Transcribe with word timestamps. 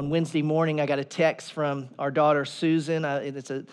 on 0.00 0.08
Wednesday 0.08 0.40
morning, 0.40 0.80
I 0.80 0.86
got 0.86 0.98
a 0.98 1.04
text 1.04 1.52
from 1.52 1.90
our 1.98 2.10
daughter 2.10 2.46
Susan. 2.46 3.04
It's 3.04 3.50
a, 3.50 3.66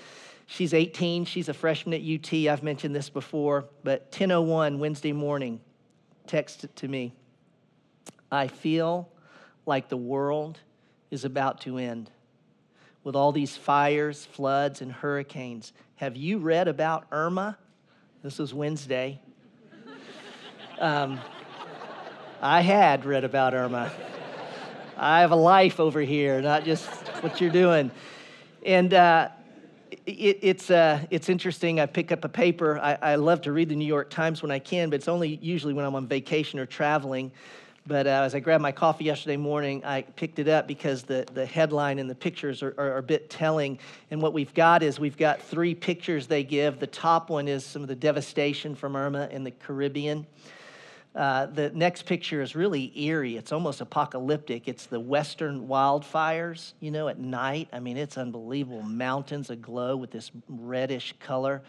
she's 0.45 0.73
18. 0.73 1.23
She's 1.23 1.47
a 1.47 1.53
freshman 1.53 1.93
at 1.93 2.01
UT. 2.01 2.33
I've 2.49 2.63
mentioned 2.63 2.93
this 2.93 3.09
before, 3.09 3.63
but 3.85 4.11
10:01 4.11 4.77
Wednesday 4.77 5.13
morning, 5.13 5.61
text 6.25 6.65
to 6.75 6.87
me. 6.89 7.13
I 8.29 8.49
feel 8.49 9.07
like 9.65 9.87
the 9.87 9.95
world 9.95 10.59
is 11.11 11.23
about 11.23 11.61
to 11.61 11.77
end 11.77 12.11
with 13.05 13.15
all 13.15 13.31
these 13.31 13.55
fires, 13.55 14.25
floods, 14.25 14.81
and 14.81 14.91
hurricanes. 14.91 15.71
Have 15.95 16.17
you 16.17 16.39
read 16.39 16.67
about 16.67 17.05
Irma? 17.09 17.57
This 18.21 18.37
was 18.37 18.53
Wednesday. 18.53 19.21
Um, 20.79 21.19
I 22.39 22.61
had 22.61 23.03
read 23.03 23.23
about 23.23 23.55
Irma. 23.55 23.91
I 24.99 25.19
have 25.19 25.31
a 25.31 25.35
life 25.35 25.79
over 25.79 26.01
here, 26.01 26.41
not 26.41 26.65
just 26.65 26.87
what 27.21 27.39
you're 27.39 27.51
doing. 27.51 27.91
And 28.65 28.93
uh, 28.95 29.29
it, 30.07 30.39
it's, 30.41 30.71
uh, 30.71 31.05
it's 31.11 31.29
interesting. 31.29 31.79
I 31.79 31.85
pick 31.85 32.11
up 32.11 32.25
a 32.25 32.29
paper. 32.29 32.79
I, 32.79 32.97
I 33.01 33.15
love 33.15 33.41
to 33.43 33.51
read 33.51 33.69
the 33.69 33.75
New 33.75 33.85
York 33.85 34.09
Times 34.09 34.41
when 34.41 34.49
I 34.49 34.57
can, 34.57 34.89
but 34.89 34.95
it's 34.95 35.07
only 35.07 35.35
usually 35.35 35.75
when 35.75 35.85
I'm 35.85 35.93
on 35.93 36.07
vacation 36.07 36.57
or 36.57 36.65
traveling. 36.65 37.31
But 37.85 38.07
uh, 38.07 38.23
as 38.23 38.33
I 38.33 38.39
grabbed 38.39 38.63
my 38.63 38.71
coffee 38.71 39.05
yesterday 39.05 39.37
morning, 39.37 39.85
I 39.85 40.01
picked 40.01 40.39
it 40.39 40.47
up 40.47 40.67
because 40.67 41.03
the, 41.03 41.27
the 41.31 41.45
headline 41.45 41.99
and 41.99 42.09
the 42.09 42.15
pictures 42.15 42.63
are, 42.63 42.73
are, 42.79 42.93
are, 42.93 42.97
a 42.97 43.03
bit 43.03 43.29
telling. 43.29 43.77
And 44.09 44.19
what 44.19 44.33
we've 44.33 44.53
got 44.55 44.81
is 44.81 44.99
we've 44.99 45.15
got 45.15 45.41
three 45.41 45.75
pictures 45.75 46.25
they 46.25 46.43
give. 46.43 46.79
The 46.79 46.87
top 46.87 47.29
one 47.29 47.47
is 47.47 47.63
some 47.63 47.83
of 47.83 47.87
the 47.87 47.95
devastation 47.95 48.73
from 48.73 48.95
Irma 48.95 49.29
in 49.31 49.43
the 49.43 49.51
Caribbean. 49.51 50.25
Uh, 51.17 51.47
the 51.47 51.71
next 51.71 52.05
picture 52.05 52.43
is 52.43 52.55
really 52.55 52.93
eerie. 52.95 53.37
It's 53.37 53.51
almost 53.51 53.81
apocalyptic. 53.81 54.67
It's 54.67 54.85
the 54.85 54.99
western 54.99 55.67
wildfires, 55.67 56.73
you 56.79 56.91
know, 56.91 57.07
at 57.07 57.17
night. 57.17 57.69
I 57.73 57.79
mean, 57.79 57.97
it's 57.97 58.19
unbelievable. 58.19 58.83
Mountains 58.83 59.49
aglow 59.49 59.95
with 59.95 60.11
this 60.11 60.29
reddish 60.47 61.15
color. 61.19 61.63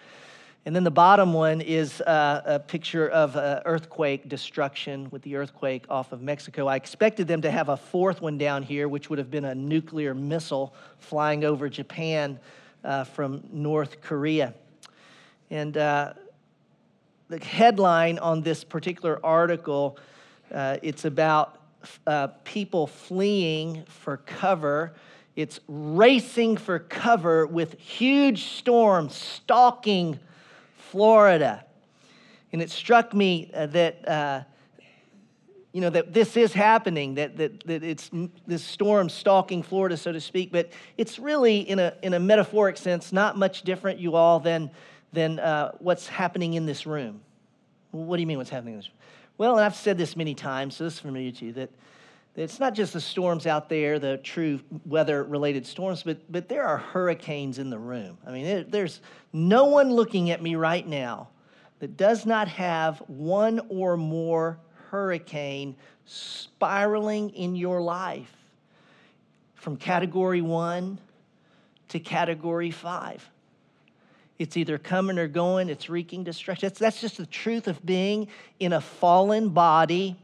And 0.66 0.76
then 0.76 0.84
the 0.84 0.90
bottom 0.90 1.32
one 1.32 1.62
is 1.62 2.02
uh, 2.02 2.42
a 2.44 2.58
picture 2.58 3.08
of 3.08 3.36
uh, 3.36 3.62
earthquake 3.64 4.28
destruction 4.28 5.08
with 5.10 5.22
the 5.22 5.36
earthquake 5.36 5.86
off 5.88 6.12
of 6.12 6.20
Mexico. 6.20 6.66
I 6.66 6.76
expected 6.76 7.26
them 7.26 7.40
to 7.40 7.50
have 7.50 7.70
a 7.70 7.76
fourth 7.78 8.20
one 8.20 8.36
down 8.36 8.62
here, 8.62 8.86
which 8.86 9.08
would 9.08 9.18
have 9.18 9.30
been 9.30 9.46
a 9.46 9.54
nuclear 9.54 10.14
missile 10.14 10.74
flying 10.98 11.46
over 11.46 11.70
Japan 11.70 12.38
uh, 12.84 13.04
from 13.04 13.42
North 13.50 14.02
Korea. 14.02 14.52
And 15.48 15.78
uh, 15.78 16.12
the 17.28 17.38
headline 17.38 18.18
on 18.18 18.42
this 18.42 18.64
particular 18.64 19.20
article, 19.24 19.98
uh, 20.52 20.78
it's 20.82 21.04
about 21.04 21.60
uh, 22.06 22.28
people 22.44 22.86
fleeing 22.86 23.84
for 23.84 24.16
cover. 24.18 24.94
It's 25.36 25.60
racing 25.68 26.56
for 26.56 26.78
cover 26.78 27.46
with 27.46 27.78
huge 27.78 28.44
storms 28.44 29.14
stalking 29.14 30.18
Florida. 30.90 31.64
And 32.52 32.62
it 32.62 32.70
struck 32.70 33.12
me 33.12 33.50
uh, 33.52 33.66
that, 33.66 34.08
uh, 34.08 34.42
you 35.72 35.82
know, 35.82 35.90
that 35.90 36.14
this 36.14 36.34
is 36.34 36.54
happening, 36.54 37.16
that, 37.16 37.36
that, 37.36 37.62
that 37.66 37.84
it's 37.84 38.10
this 38.46 38.64
storm 38.64 39.10
stalking 39.10 39.62
Florida, 39.62 39.98
so 39.98 40.12
to 40.12 40.20
speak, 40.20 40.50
but 40.50 40.72
it's 40.96 41.18
really, 41.18 41.60
in 41.60 41.78
a, 41.78 41.92
in 42.02 42.14
a 42.14 42.18
metaphoric 42.18 42.78
sense, 42.78 43.12
not 43.12 43.36
much 43.36 43.62
different, 43.62 44.00
you 44.00 44.16
all, 44.16 44.40
than, 44.40 44.70
than 45.12 45.38
uh, 45.38 45.72
what's 45.78 46.06
happening 46.06 46.54
in 46.54 46.66
this 46.66 46.86
room. 46.86 47.20
What 47.90 48.16
do 48.16 48.20
you 48.20 48.26
mean, 48.26 48.38
what's 48.38 48.50
happening 48.50 48.74
in 48.74 48.80
this 48.80 48.88
room? 48.88 48.98
Well, 49.38 49.56
and 49.56 49.64
I've 49.64 49.76
said 49.76 49.96
this 49.96 50.16
many 50.16 50.34
times, 50.34 50.76
so 50.76 50.84
this 50.84 50.94
is 50.94 51.00
familiar 51.00 51.30
to 51.30 51.44
you, 51.46 51.52
that 51.52 51.70
it's 52.36 52.60
not 52.60 52.74
just 52.74 52.92
the 52.92 53.00
storms 53.00 53.46
out 53.46 53.68
there, 53.68 53.98
the 53.98 54.18
true 54.18 54.60
weather 54.84 55.24
related 55.24 55.66
storms, 55.66 56.02
but, 56.02 56.18
but 56.30 56.48
there 56.48 56.64
are 56.64 56.76
hurricanes 56.76 57.58
in 57.58 57.70
the 57.70 57.78
room. 57.78 58.18
I 58.26 58.30
mean, 58.30 58.46
it, 58.46 58.70
there's 58.70 59.00
no 59.32 59.64
one 59.64 59.90
looking 59.90 60.30
at 60.30 60.42
me 60.42 60.54
right 60.54 60.86
now 60.86 61.28
that 61.80 61.96
does 61.96 62.26
not 62.26 62.48
have 62.48 62.98
one 63.06 63.60
or 63.68 63.96
more 63.96 64.58
hurricane 64.90 65.76
spiraling 66.04 67.30
in 67.30 67.56
your 67.56 67.80
life 67.80 68.32
from 69.54 69.76
category 69.76 70.40
one 70.40 70.98
to 71.88 71.98
category 71.98 72.70
five. 72.70 73.28
It's 74.38 74.56
either 74.56 74.78
coming 74.78 75.18
or 75.18 75.26
going, 75.26 75.68
it's 75.68 75.88
wreaking 75.88 76.24
destruction. 76.24 76.68
That's, 76.68 76.78
that's 76.78 77.00
just 77.00 77.16
the 77.16 77.26
truth 77.26 77.66
of 77.66 77.84
being 77.84 78.28
in 78.60 78.72
a 78.72 78.80
fallen 78.80 79.48
body, 79.48 80.16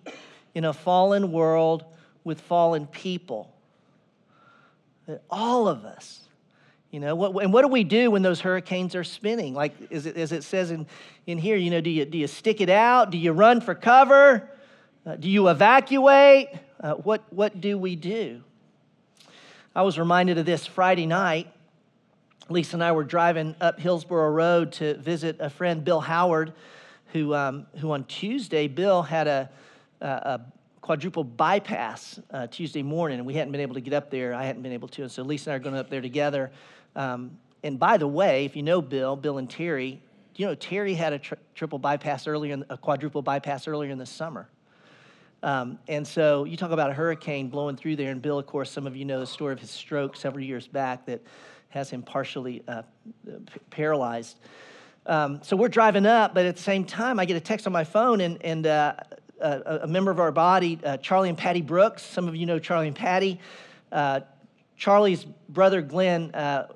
in 0.54 0.64
a 0.64 0.72
fallen 0.72 1.32
world 1.32 1.84
with 2.22 2.40
fallen 2.40 2.86
people. 2.86 3.52
That 5.06 5.22
all 5.28 5.68
of 5.68 5.84
us, 5.84 6.20
you 6.92 7.00
know, 7.00 7.16
what, 7.16 7.42
and 7.42 7.52
what 7.52 7.62
do 7.62 7.68
we 7.68 7.82
do 7.82 8.12
when 8.12 8.22
those 8.22 8.40
hurricanes 8.40 8.94
are 8.94 9.02
spinning? 9.02 9.52
Like 9.52 9.74
as 9.90 10.06
it, 10.06 10.16
as 10.16 10.30
it 10.30 10.44
says 10.44 10.70
in, 10.70 10.86
in 11.26 11.38
here, 11.38 11.56
you 11.56 11.70
know, 11.70 11.80
do 11.80 11.90
you, 11.90 12.04
do 12.04 12.16
you 12.16 12.28
stick 12.28 12.60
it 12.60 12.70
out? 12.70 13.10
Do 13.10 13.18
you 13.18 13.32
run 13.32 13.60
for 13.60 13.74
cover? 13.74 14.48
Uh, 15.04 15.16
do 15.16 15.28
you 15.28 15.48
evacuate? 15.48 16.48
Uh, 16.80 16.92
what, 16.94 17.24
what 17.30 17.60
do 17.60 17.76
we 17.76 17.96
do? 17.96 18.42
I 19.74 19.82
was 19.82 19.98
reminded 19.98 20.38
of 20.38 20.46
this 20.46 20.66
Friday 20.66 21.06
night. 21.06 21.52
Lisa 22.50 22.76
and 22.76 22.84
I 22.84 22.92
were 22.92 23.04
driving 23.04 23.54
up 23.60 23.80
Hillsborough 23.80 24.30
Road 24.30 24.72
to 24.72 24.94
visit 24.98 25.36
a 25.40 25.48
friend, 25.48 25.82
Bill 25.82 26.00
Howard, 26.00 26.52
who, 27.06 27.34
um, 27.34 27.66
who 27.78 27.92
on 27.92 28.04
Tuesday, 28.04 28.68
Bill 28.68 29.02
had 29.02 29.26
a, 29.26 29.50
a, 30.00 30.40
quadruple 30.82 31.24
bypass 31.24 32.20
uh, 32.30 32.46
Tuesday 32.48 32.82
morning, 32.82 33.16
and 33.16 33.26
we 33.26 33.32
hadn't 33.32 33.52
been 33.52 33.62
able 33.62 33.72
to 33.72 33.80
get 33.80 33.94
up 33.94 34.10
there. 34.10 34.34
I 34.34 34.44
hadn't 34.44 34.60
been 34.60 34.72
able 34.72 34.88
to, 34.88 35.02
and 35.02 35.10
so 35.10 35.22
Lisa 35.22 35.48
and 35.48 35.54
I 35.54 35.56
are 35.56 35.58
going 35.58 35.74
up 35.76 35.88
there 35.88 36.02
together. 36.02 36.52
Um, 36.94 37.38
and 37.62 37.78
by 37.78 37.96
the 37.96 38.06
way, 38.06 38.44
if 38.44 38.54
you 38.54 38.62
know 38.62 38.82
Bill, 38.82 39.16
Bill 39.16 39.38
and 39.38 39.48
Terry, 39.48 40.02
you 40.36 40.44
know 40.44 40.54
Terry 40.54 40.92
had 40.92 41.14
a 41.14 41.18
tri- 41.18 41.38
triple 41.54 41.78
bypass 41.78 42.26
earlier, 42.26 42.52
in, 42.52 42.66
a 42.68 42.76
quadruple 42.76 43.22
bypass 43.22 43.66
earlier 43.66 43.90
in 43.90 43.96
the 43.96 44.04
summer. 44.04 44.50
Um, 45.42 45.78
and 45.88 46.06
so 46.06 46.44
you 46.44 46.58
talk 46.58 46.70
about 46.70 46.90
a 46.90 46.94
hurricane 46.94 47.48
blowing 47.48 47.76
through 47.76 47.96
there, 47.96 48.10
and 48.10 48.20
Bill, 48.20 48.38
of 48.38 48.46
course, 48.46 48.70
some 48.70 48.86
of 48.86 48.94
you 48.94 49.06
know 49.06 49.20
the 49.20 49.26
story 49.26 49.54
of 49.54 49.60
his 49.60 49.70
stroke 49.70 50.16
several 50.16 50.44
years 50.44 50.68
back 50.68 51.06
that 51.06 51.22
has 51.74 51.90
him 51.90 52.02
partially 52.02 52.62
uh, 52.68 52.82
p- 53.26 53.60
paralyzed. 53.70 54.38
Um, 55.06 55.40
so 55.42 55.56
we're 55.56 55.68
driving 55.68 56.06
up, 56.06 56.32
but 56.32 56.46
at 56.46 56.56
the 56.56 56.62
same 56.62 56.84
time, 56.84 57.20
I 57.20 57.24
get 57.24 57.36
a 57.36 57.40
text 57.40 57.66
on 57.66 57.72
my 57.72 57.84
phone, 57.84 58.20
and, 58.20 58.42
and 58.42 58.66
uh, 58.66 58.94
a, 59.40 59.80
a 59.82 59.86
member 59.86 60.10
of 60.10 60.20
our 60.20 60.32
body, 60.32 60.78
uh, 60.82 60.96
Charlie 60.98 61.28
and 61.28 61.36
Patty 61.36 61.60
Brooks. 61.60 62.02
Some 62.02 62.28
of 62.28 62.36
you 62.36 62.46
know 62.46 62.58
Charlie 62.58 62.86
and 62.86 62.96
Patty. 62.96 63.40
Uh, 63.92 64.20
Charlie's 64.76 65.24
brother 65.48 65.82
Glenn 65.82 66.34
uh, 66.34 66.68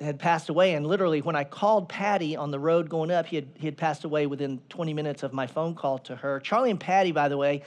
had 0.00 0.18
passed 0.18 0.48
away, 0.48 0.74
and 0.74 0.86
literally, 0.86 1.20
when 1.20 1.36
I 1.36 1.44
called 1.44 1.88
Patty 1.88 2.36
on 2.36 2.50
the 2.50 2.58
road 2.58 2.88
going 2.88 3.10
up, 3.10 3.26
he 3.26 3.36
had, 3.36 3.48
he 3.54 3.66
had 3.66 3.76
passed 3.76 4.04
away 4.04 4.26
within 4.26 4.60
20 4.68 4.94
minutes 4.94 5.22
of 5.22 5.32
my 5.32 5.46
phone 5.46 5.74
call 5.74 5.98
to 5.98 6.16
her. 6.16 6.40
Charlie 6.40 6.70
and 6.70 6.80
Patty, 6.80 7.12
by 7.12 7.28
the 7.28 7.36
way, 7.36 7.62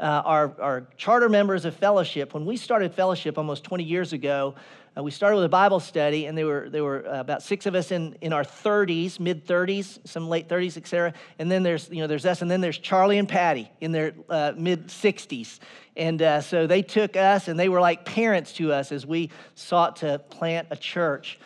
uh, 0.00 0.22
are 0.24 0.86
charter 0.96 1.28
members 1.28 1.64
of 1.64 1.76
fellowship. 1.76 2.34
When 2.34 2.44
we 2.44 2.56
started 2.56 2.94
fellowship 2.94 3.38
almost 3.38 3.64
20 3.64 3.84
years 3.84 4.12
ago, 4.12 4.54
uh, 4.96 5.02
we 5.02 5.10
started 5.10 5.36
with 5.36 5.44
a 5.46 5.48
Bible 5.48 5.80
study, 5.80 6.26
and 6.26 6.36
there 6.36 6.46
were, 6.46 6.68
there 6.68 6.84
were 6.84 7.06
uh, 7.06 7.20
about 7.20 7.42
six 7.42 7.64
of 7.64 7.74
us 7.74 7.90
in, 7.90 8.14
in 8.20 8.32
our 8.32 8.44
30s, 8.44 9.18
mid 9.18 9.46
30s, 9.46 10.06
some 10.06 10.28
late 10.28 10.48
30s, 10.48 10.76
etc. 10.76 11.14
And 11.38 11.50
then 11.50 11.62
there's, 11.62 11.88
you 11.88 12.02
know, 12.02 12.06
there's 12.06 12.26
us, 12.26 12.42
and 12.42 12.50
then 12.50 12.60
there's 12.60 12.76
Charlie 12.76 13.16
and 13.16 13.28
Patty 13.28 13.70
in 13.80 13.92
their 13.92 14.12
uh, 14.28 14.52
mid 14.54 14.88
60s. 14.88 15.60
And 15.96 16.20
uh, 16.20 16.40
so 16.42 16.66
they 16.66 16.82
took 16.82 17.16
us, 17.16 17.48
and 17.48 17.58
they 17.58 17.70
were 17.70 17.80
like 17.80 18.04
parents 18.04 18.52
to 18.54 18.72
us 18.72 18.92
as 18.92 19.06
we 19.06 19.30
sought 19.54 19.96
to 19.96 20.18
plant 20.18 20.68
a 20.70 20.76
church. 20.76 21.38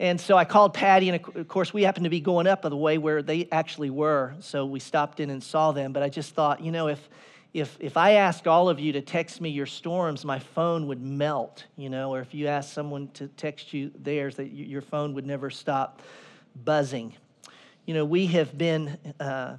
And 0.00 0.20
so 0.20 0.36
I 0.36 0.44
called 0.44 0.74
Patty, 0.74 1.08
and 1.08 1.24
of 1.36 1.46
course, 1.46 1.72
we 1.72 1.84
happened 1.84 2.04
to 2.04 2.10
be 2.10 2.20
going 2.20 2.48
up 2.48 2.62
the 2.62 2.76
way 2.76 2.98
where 2.98 3.22
they 3.22 3.46
actually 3.52 3.90
were. 3.90 4.34
So 4.40 4.66
we 4.66 4.80
stopped 4.80 5.20
in 5.20 5.30
and 5.30 5.40
saw 5.40 5.70
them. 5.70 5.92
But 5.92 6.02
I 6.02 6.08
just 6.08 6.34
thought, 6.34 6.60
you 6.60 6.72
know, 6.72 6.88
if 6.88 7.08
if, 7.54 7.76
if 7.80 7.98
I 7.98 8.12
asked 8.12 8.46
all 8.46 8.70
of 8.70 8.80
you 8.80 8.92
to 8.92 9.02
text 9.02 9.40
me 9.40 9.50
your 9.50 9.66
storms, 9.66 10.24
my 10.24 10.38
phone 10.38 10.86
would 10.86 11.02
melt, 11.02 11.66
you 11.76 11.90
know, 11.90 12.14
or 12.14 12.20
if 12.20 12.32
you 12.32 12.46
asked 12.46 12.72
someone 12.72 13.08
to 13.14 13.28
text 13.28 13.74
you 13.74 13.90
theirs, 13.98 14.36
that 14.36 14.48
your 14.48 14.80
phone 14.80 15.12
would 15.14 15.26
never 15.26 15.50
stop 15.50 16.00
buzzing. 16.64 17.14
You 17.84 17.94
know, 17.94 18.04
we 18.06 18.26
have 18.28 18.56
been 18.56 18.96
uh, 19.20 19.56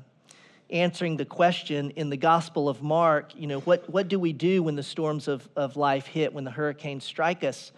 answering 0.72 1.18
the 1.18 1.26
question 1.26 1.92
in 1.92 2.10
the 2.10 2.18
Gospel 2.18 2.68
of 2.68 2.82
Mark, 2.82 3.36
you 3.36 3.46
know, 3.46 3.60
what, 3.60 3.88
what 3.88 4.08
do 4.08 4.18
we 4.18 4.34
do 4.34 4.64
when 4.64 4.76
the 4.76 4.84
storms 4.84 5.28
of, 5.28 5.48
of 5.56 5.78
life 5.78 6.08
hit, 6.08 6.34
when 6.34 6.46
the 6.46 6.52
hurricanes 6.52 7.04
strike 7.04 7.44
us? 7.44 7.72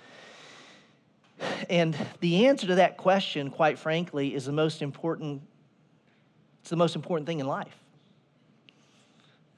And 1.70 1.98
the 2.22 2.46
answer 2.46 2.68
to 2.68 2.76
that 2.76 2.96
question, 2.96 3.50
quite 3.50 3.78
frankly, 3.78 4.34
is 4.34 4.46
the 4.46 4.54
most 4.54 4.82
important, 4.82 5.42
it's 6.62 6.70
the 6.70 6.78
most 6.78 6.96
important 6.96 7.28
thing 7.28 7.42
in 7.42 7.48
life. 7.48 7.76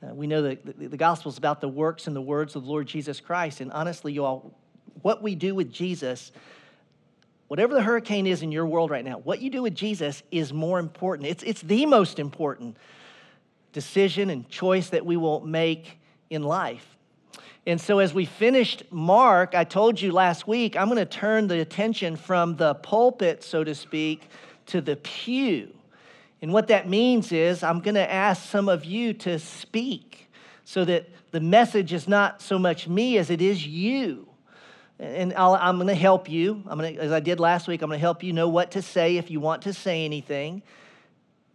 Uh, 0.03 0.13
we 0.13 0.27
know 0.27 0.43
that 0.43 0.65
the, 0.65 0.87
the 0.87 0.97
gospel 0.97 1.31
is 1.31 1.37
about 1.37 1.59
the 1.59 1.67
works 1.67 2.07
and 2.07 2.15
the 2.15 2.21
words 2.21 2.55
of 2.55 2.63
the 2.63 2.69
Lord 2.69 2.87
Jesus 2.87 3.19
Christ. 3.19 3.61
And 3.61 3.71
honestly, 3.71 4.13
you 4.13 4.23
all, 4.23 4.53
what 5.01 5.23
we 5.23 5.33
do 5.33 5.55
with 5.55 5.71
Jesus, 5.71 6.31
whatever 7.47 7.73
the 7.73 7.81
hurricane 7.81 8.27
is 8.27 8.43
in 8.43 8.51
your 8.51 8.67
world 8.67 8.91
right 8.91 9.03
now, 9.03 9.17
what 9.19 9.41
you 9.41 9.49
do 9.49 9.63
with 9.63 9.73
Jesus 9.73 10.21
is 10.31 10.53
more 10.53 10.79
important. 10.79 11.27
It's, 11.27 11.43
it's 11.43 11.61
the 11.61 11.85
most 11.85 12.19
important 12.19 12.77
decision 13.73 14.29
and 14.29 14.47
choice 14.49 14.89
that 14.89 15.05
we 15.05 15.17
will 15.17 15.41
make 15.41 15.99
in 16.29 16.43
life. 16.43 16.95
And 17.65 17.81
so, 17.81 17.99
as 17.99 18.13
we 18.13 18.23
finished 18.23 18.83
Mark, 18.91 19.53
I 19.53 19.65
told 19.65 19.99
you 19.99 20.13
last 20.13 20.47
week, 20.47 20.77
I'm 20.77 20.87
going 20.87 20.99
to 20.99 21.05
turn 21.05 21.47
the 21.47 21.59
attention 21.59 22.15
from 22.15 22.55
the 22.55 22.75
pulpit, 22.75 23.43
so 23.43 23.63
to 23.63 23.75
speak, 23.75 24.29
to 24.67 24.79
the 24.79 24.95
pew. 24.95 25.76
And 26.41 26.53
what 26.53 26.67
that 26.67 26.87
means 26.87 27.31
is, 27.31 27.63
I'm 27.63 27.79
going 27.79 27.95
to 27.95 28.11
ask 28.11 28.47
some 28.47 28.69
of 28.69 28.85
you 28.85 29.13
to 29.13 29.39
speak 29.39 30.29
so 30.63 30.85
that 30.85 31.09
the 31.31 31.39
message 31.39 31.93
is 31.93 32.07
not 32.07 32.41
so 32.41 32.59
much 32.59 32.87
me 32.87 33.17
as 33.17 33.29
it 33.29 33.41
is 33.41 33.65
you. 33.65 34.27
And 34.99 35.33
i 35.33 35.69
am 35.69 35.77
going 35.77 35.87
to 35.87 35.95
help 35.95 36.29
you. 36.29 36.63
I'm 36.67 36.79
going 36.79 36.95
to, 36.95 37.01
as 37.01 37.11
I 37.11 37.19
did 37.19 37.39
last 37.39 37.67
week, 37.67 37.81
I'm 37.81 37.89
going 37.89 37.97
to 37.97 38.01
help 38.01 38.23
you 38.23 38.33
know 38.33 38.49
what 38.49 38.71
to 38.71 38.81
say 38.81 39.17
if 39.17 39.29
you 39.29 39.39
want 39.39 39.63
to 39.63 39.73
say 39.73 40.05
anything. 40.05 40.63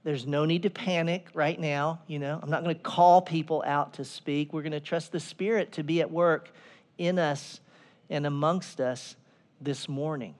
There's 0.05 0.27
no 0.27 0.45
need 0.45 0.63
to 0.63 0.71
panic 0.71 1.29
right 1.33 1.59
now. 1.59 2.01
You 2.07 2.19
know, 2.19 2.39
I'm 2.43 2.51
not 2.51 2.65
going 2.65 2.75
to 2.75 2.81
call 2.81 3.23
people 3.23 3.63
out 3.67 3.95
to 3.95 4.05
speak. 4.05 4.53
We're 4.53 4.63
going 4.63 4.73
to 4.73 4.81
trust 4.81 5.13
the 5.13 5.21
Spirit 5.21 5.73
to 5.73 5.85
be 5.85 6.01
at 6.01 6.11
work 6.11 6.51
in 6.99 7.19
us 7.19 7.61
and 8.11 8.27
amongst 8.27 8.81
us 8.81 9.17
this 9.61 9.89
morning. 9.89 10.35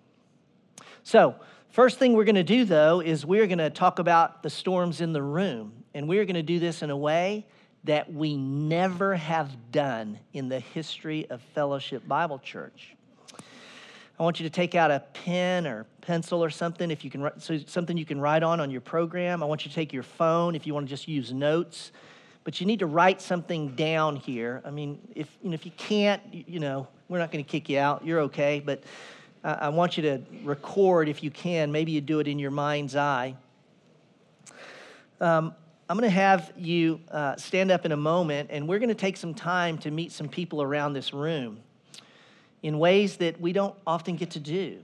So, 1.05 1.37
first 1.73 1.99
thing 1.99 2.13
we're 2.13 2.25
going 2.25 2.37
to 2.37 2.45
do, 2.45 2.65
though, 2.65 3.01
is 3.01 3.27
we're 3.27 3.47
going 3.47 3.59
to 3.59 3.71
talk 3.71 3.99
about 3.99 4.43
the 4.43 4.51
storms 4.51 5.01
in 5.01 5.13
the 5.13 5.23
room. 5.23 5.73
And 5.95 6.09
we're 6.09 6.25
going 6.25 6.37
to 6.37 6.43
do 6.43 6.59
this 6.59 6.83
in 6.83 6.91
a 6.91 6.97
way 6.97 7.47
that 7.85 8.13
we 8.13 8.37
never 8.37 9.17
have 9.17 9.51
done 9.73 10.19
in 10.33 10.49
the 10.49 10.61
history 10.61 11.27
of 11.31 11.43
Fellowship 11.55 12.07
Bible 12.07 12.39
Church. 12.39 12.95
I 14.19 14.23
want 14.23 14.39
you 14.39 14.45
to 14.45 14.51
take 14.51 14.75
out 14.75 14.91
a 14.91 15.01
pen 15.25 15.67
or 15.67 15.87
pencil 16.01 16.45
or 16.45 16.51
something 16.51 16.91
if 16.91 17.03
you 17.05 17.11
can 17.11 17.29
so 17.39 17.59
something 17.67 17.97
you 17.97 18.05
can 18.05 18.21
write 18.21 18.43
on 18.43 18.61
on 18.61 18.71
your 18.71 18.81
program. 18.81 19.43
I 19.43 19.47
want 19.47 19.65
you 19.65 19.71
to 19.71 19.75
take 19.75 19.93
your 19.93 20.05
phone 20.05 20.55
if 20.55 20.67
you 20.67 20.75
want 20.75 20.87
to 20.87 20.91
just 20.91 21.09
use 21.09 21.33
notes. 21.33 21.91
But 22.45 22.61
you 22.61 22.67
need 22.67 22.81
to 22.81 22.87
write 22.87 23.21
something 23.21 23.75
down 23.75 24.17
here. 24.17 24.63
I 24.65 24.71
mean, 24.71 25.01
if 25.15 25.29
you 25.43 25.51
know 25.51 25.55
if 25.55 25.65
you 25.65 25.73
can't, 25.77 26.23
you 26.33 26.61
know, 26.61 26.87
we're 27.09 27.19
not 27.19 27.33
going 27.33 27.45
to 27.45 27.51
kick 27.51 27.69
you 27.69 27.79
out. 27.79 28.05
You're 28.05 28.21
okay, 28.21 28.63
but 28.65 28.85
I 29.45 29.69
want 29.71 29.97
you 29.97 30.03
to 30.05 30.21
record 30.45 31.09
if 31.09 31.23
you 31.23 31.31
can. 31.31 31.73
Maybe 31.73 31.93
you 31.93 32.01
do 32.01 32.21
it 32.21 32.29
in 32.29 32.39
your 32.39 32.51
mind's 32.51 32.95
eye. 32.95 33.35
Um, 35.21 35.55
I'm 35.89 35.99
going 35.99 36.09
to 36.09 36.15
have 36.15 36.53
you 36.57 37.01
uh, 37.11 37.37
stand 37.37 37.71
up 37.71 37.85
in 37.85 37.93
a 37.93 37.97
moment, 37.97 38.51
and 38.53 38.69
we're 38.69 38.79
going 38.79 38.89
to 38.89 38.95
take 38.95 39.17
some 39.17 39.35
time 39.35 39.79
to 39.79 39.91
meet 39.91 40.13
some 40.13 40.29
people 40.29 40.63
around 40.63 40.93
this 40.93 41.13
room 41.13 41.61
in 42.63 42.79
ways 42.79 43.17
that 43.19 43.41
we 43.41 43.53
don't 43.53 43.75
often 43.87 44.17
get 44.17 44.31
to 44.31 44.41
do. 44.41 44.79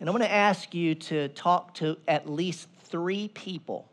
And 0.00 0.08
I'm 0.08 0.14
going 0.14 0.28
to 0.28 0.34
ask 0.34 0.74
you 0.74 0.94
to 0.94 1.28
talk 1.28 1.74
to 1.74 1.96
at 2.06 2.28
least 2.28 2.68
three 2.84 3.28
people. 3.28 3.88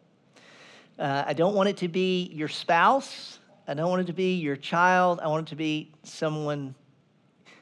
Uh, 0.98 1.24
I 1.26 1.34
don't 1.34 1.56
want 1.56 1.70
it 1.70 1.78
to 1.78 1.88
be 1.88 2.26
your 2.34 2.48
spouse. 2.48 3.40
I 3.68 3.74
don't 3.74 3.90
want 3.90 4.02
it 4.02 4.08
to 4.08 4.14
be 4.14 4.36
your 4.36 4.56
child. 4.56 5.20
I 5.22 5.28
want 5.28 5.48
it 5.48 5.50
to 5.52 5.56
be 5.56 5.92
someone. 6.04 6.76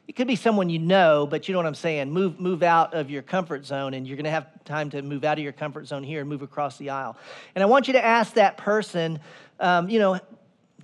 It 0.08 0.16
could 0.18 0.28
be 0.28 0.36
someone 0.36 0.70
you 0.70 0.80
know, 0.80 1.26
but 1.26 1.48
you 1.48 1.54
know 1.54 1.60
what 1.60 1.66
I'm 1.66 1.76
saying. 1.76 2.12
Move, 2.12 2.40
move 2.40 2.62
out 2.62 2.94
of 2.94 3.10
your 3.10 3.22
comfort 3.22 3.66
zone, 3.66 3.94
and 3.94 4.06
you're 4.06 4.18
going 4.18 4.26
to 4.26 4.32
have 4.32 4.48
time 4.66 4.90
to 4.90 5.02
move 5.02 5.24
out 5.24 5.38
of 5.38 5.44
your 5.44 5.54
comfort 5.54 5.88
zone 5.88 6.04
here 6.04 6.20
and 6.20 6.30
move 6.30 6.42
across 6.42 6.78
the 6.78 6.90
aisle. 6.90 7.16
And 7.56 7.64
I 7.64 7.66
want 7.68 7.88
you 7.88 7.94
to 7.94 8.04
ask 8.04 8.34
that 8.34 8.58
person, 8.58 9.20
um, 9.60 9.90
you 9.90 10.00
know, 10.00 10.20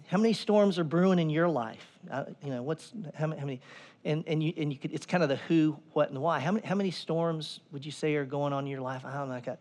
how 0.07 0.17
many 0.17 0.33
storms 0.33 0.79
are 0.79 0.83
brewing 0.83 1.19
in 1.19 1.29
your 1.29 1.49
life? 1.49 1.85
Uh, 2.09 2.25
you 2.43 2.49
know, 2.49 2.63
what's 2.63 2.93
how 3.13 3.27
many, 3.27 3.39
how 3.39 3.45
many 3.45 3.61
and, 4.05 4.23
and, 4.27 4.41
you, 4.41 4.53
and 4.57 4.71
you 4.71 4.79
could, 4.79 4.93
it's 4.93 5.05
kind 5.05 5.23
of 5.23 5.29
the 5.29 5.35
who, 5.35 5.77
what, 5.93 6.09
and 6.09 6.21
why. 6.21 6.39
How 6.39 6.51
many, 6.51 6.65
how 6.65 6.75
many 6.75 6.91
storms 6.91 7.59
would 7.71 7.85
you 7.85 7.91
say 7.91 8.15
are 8.15 8.25
going 8.25 8.53
on 8.53 8.65
in 8.65 8.71
your 8.71 8.81
life? 8.81 9.03
I 9.05 9.13
don't 9.13 9.29
know. 9.29 9.41
Got, 9.41 9.59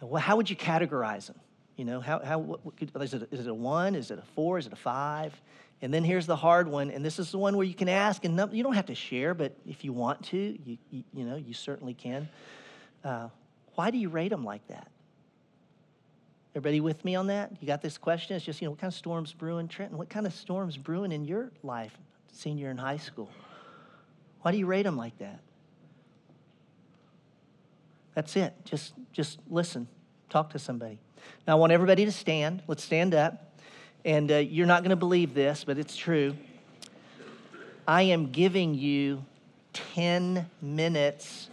well, 0.00 0.20
how 0.20 0.36
would 0.36 0.50
you 0.50 0.56
categorize 0.56 1.26
them? 1.26 1.38
You 1.76 1.84
know, 1.84 2.00
how, 2.00 2.18
how 2.18 2.38
what, 2.38 2.64
what 2.64 2.76
could, 2.76 2.90
is, 3.00 3.14
it, 3.14 3.28
is 3.30 3.40
it 3.40 3.46
a 3.46 3.54
one? 3.54 3.94
Is 3.94 4.10
it 4.10 4.18
a 4.18 4.22
four? 4.34 4.58
Is 4.58 4.66
it 4.66 4.72
a 4.72 4.76
five? 4.76 5.40
And 5.82 5.92
then 5.92 6.04
here's 6.04 6.26
the 6.26 6.36
hard 6.36 6.68
one, 6.68 6.92
and 6.92 7.04
this 7.04 7.18
is 7.18 7.32
the 7.32 7.38
one 7.38 7.56
where 7.56 7.66
you 7.66 7.74
can 7.74 7.88
ask, 7.88 8.24
and 8.24 8.38
you 8.52 8.62
don't 8.62 8.74
have 8.74 8.86
to 8.86 8.94
share, 8.94 9.34
but 9.34 9.56
if 9.66 9.84
you 9.84 9.92
want 9.92 10.22
to, 10.26 10.56
you, 10.64 10.78
you, 10.90 11.24
know, 11.24 11.34
you 11.34 11.52
certainly 11.52 11.92
can. 11.92 12.28
Uh, 13.02 13.28
why 13.74 13.90
do 13.90 13.98
you 13.98 14.08
rate 14.08 14.28
them 14.28 14.44
like 14.44 14.64
that? 14.68 14.86
Everybody 16.54 16.80
with 16.80 17.04
me 17.04 17.16
on 17.16 17.26
that? 17.26 17.50
You 17.60 17.66
got 17.66 17.82
this 17.82 17.98
question? 17.98 18.36
It's 18.36 18.44
just, 18.44 18.62
you 18.62 18.66
know, 18.66 18.70
what 18.72 18.78
kind 18.78 18.92
of 18.92 18.96
storms 18.96 19.32
brewing, 19.32 19.66
Trenton? 19.66 19.98
What 19.98 20.08
kind 20.08 20.24
of 20.24 20.32
storms 20.32 20.76
brewing 20.76 21.10
in 21.10 21.24
your 21.24 21.50
life, 21.64 21.98
senior 22.30 22.70
in 22.70 22.76
high 22.76 22.98
school? 22.98 23.30
Why 24.42 24.52
do 24.52 24.58
you 24.58 24.66
rate 24.66 24.84
them 24.84 24.96
like 24.96 25.18
that? 25.18 25.40
That's 28.14 28.36
it. 28.36 28.54
Just, 28.64 28.92
just 29.12 29.40
listen. 29.50 29.88
Talk 30.28 30.50
to 30.50 30.58
somebody. 30.60 31.00
Now, 31.46 31.54
I 31.54 31.56
want 31.56 31.72
everybody 31.72 32.04
to 32.04 32.12
stand. 32.12 32.62
Let's 32.68 32.84
stand 32.84 33.14
up. 33.14 33.51
And 34.04 34.30
uh, 34.32 34.36
you're 34.36 34.66
not 34.66 34.82
going 34.82 34.90
to 34.90 34.96
believe 34.96 35.34
this, 35.34 35.64
but 35.64 35.78
it's 35.78 35.96
true. 35.96 36.34
I 37.86 38.02
am 38.02 38.30
giving 38.30 38.74
you 38.74 39.24
10 39.72 40.48
minutes. 40.60 41.48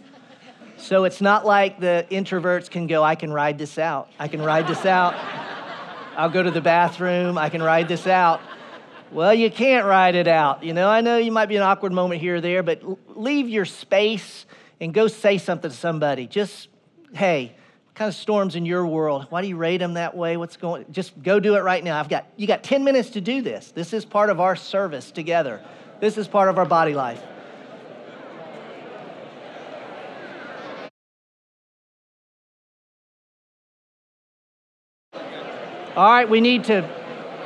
So 0.76 1.04
it's 1.04 1.20
not 1.20 1.44
like 1.46 1.80
the 1.80 2.06
introverts 2.10 2.70
can 2.70 2.86
go, 2.86 3.02
I 3.02 3.14
can 3.14 3.32
ride 3.32 3.58
this 3.58 3.78
out. 3.78 4.10
I 4.18 4.28
can 4.28 4.42
ride 4.42 4.66
this 4.66 4.86
out. 4.86 5.14
I'll 6.16 6.30
go 6.30 6.42
to 6.42 6.50
the 6.50 6.60
bathroom. 6.60 7.38
I 7.38 7.48
can 7.48 7.62
ride 7.62 7.88
this 7.88 8.06
out. 8.06 8.40
Well, 9.12 9.34
you 9.34 9.50
can't 9.50 9.86
ride 9.86 10.14
it 10.14 10.28
out. 10.28 10.62
You 10.62 10.72
know, 10.72 10.88
I 10.88 11.00
know 11.00 11.18
you 11.18 11.32
might 11.32 11.46
be 11.46 11.56
an 11.56 11.62
awkward 11.62 11.92
moment 11.92 12.20
here 12.20 12.36
or 12.36 12.40
there, 12.40 12.62
but 12.62 12.82
leave 13.18 13.48
your 13.48 13.64
space 13.64 14.46
and 14.80 14.94
go 14.94 15.08
say 15.08 15.38
something 15.38 15.70
to 15.70 15.76
somebody. 15.76 16.26
Just, 16.26 16.68
hey, 17.12 17.56
kind 17.94 18.08
of 18.08 18.14
storms 18.14 18.56
in 18.56 18.64
your 18.64 18.86
world? 18.86 19.26
Why 19.30 19.42
do 19.42 19.48
you 19.48 19.56
rate 19.56 19.78
them 19.78 19.94
that 19.94 20.16
way? 20.16 20.36
What's 20.36 20.56
going? 20.56 20.86
Just 20.90 21.20
go 21.22 21.40
do 21.40 21.56
it 21.56 21.60
right 21.60 21.82
now. 21.82 21.98
I've 21.98 22.08
got 22.08 22.26
you 22.36 22.46
got 22.46 22.62
10 22.62 22.84
minutes 22.84 23.10
to 23.10 23.20
do 23.20 23.42
this. 23.42 23.72
This 23.72 23.92
is 23.92 24.04
part 24.04 24.30
of 24.30 24.40
our 24.40 24.56
service 24.56 25.10
together. 25.10 25.60
This 26.00 26.16
is 26.16 26.26
part 26.26 26.48
of 26.48 26.58
our 26.58 26.66
body 26.66 26.94
life. 26.94 27.22
All 35.96 36.08
right, 36.08 36.28
we 36.28 36.40
need 36.40 36.64
to 36.64 36.88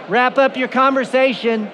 wrap 0.08 0.38
up 0.38 0.56
your 0.56 0.69
conversation. 0.69 1.70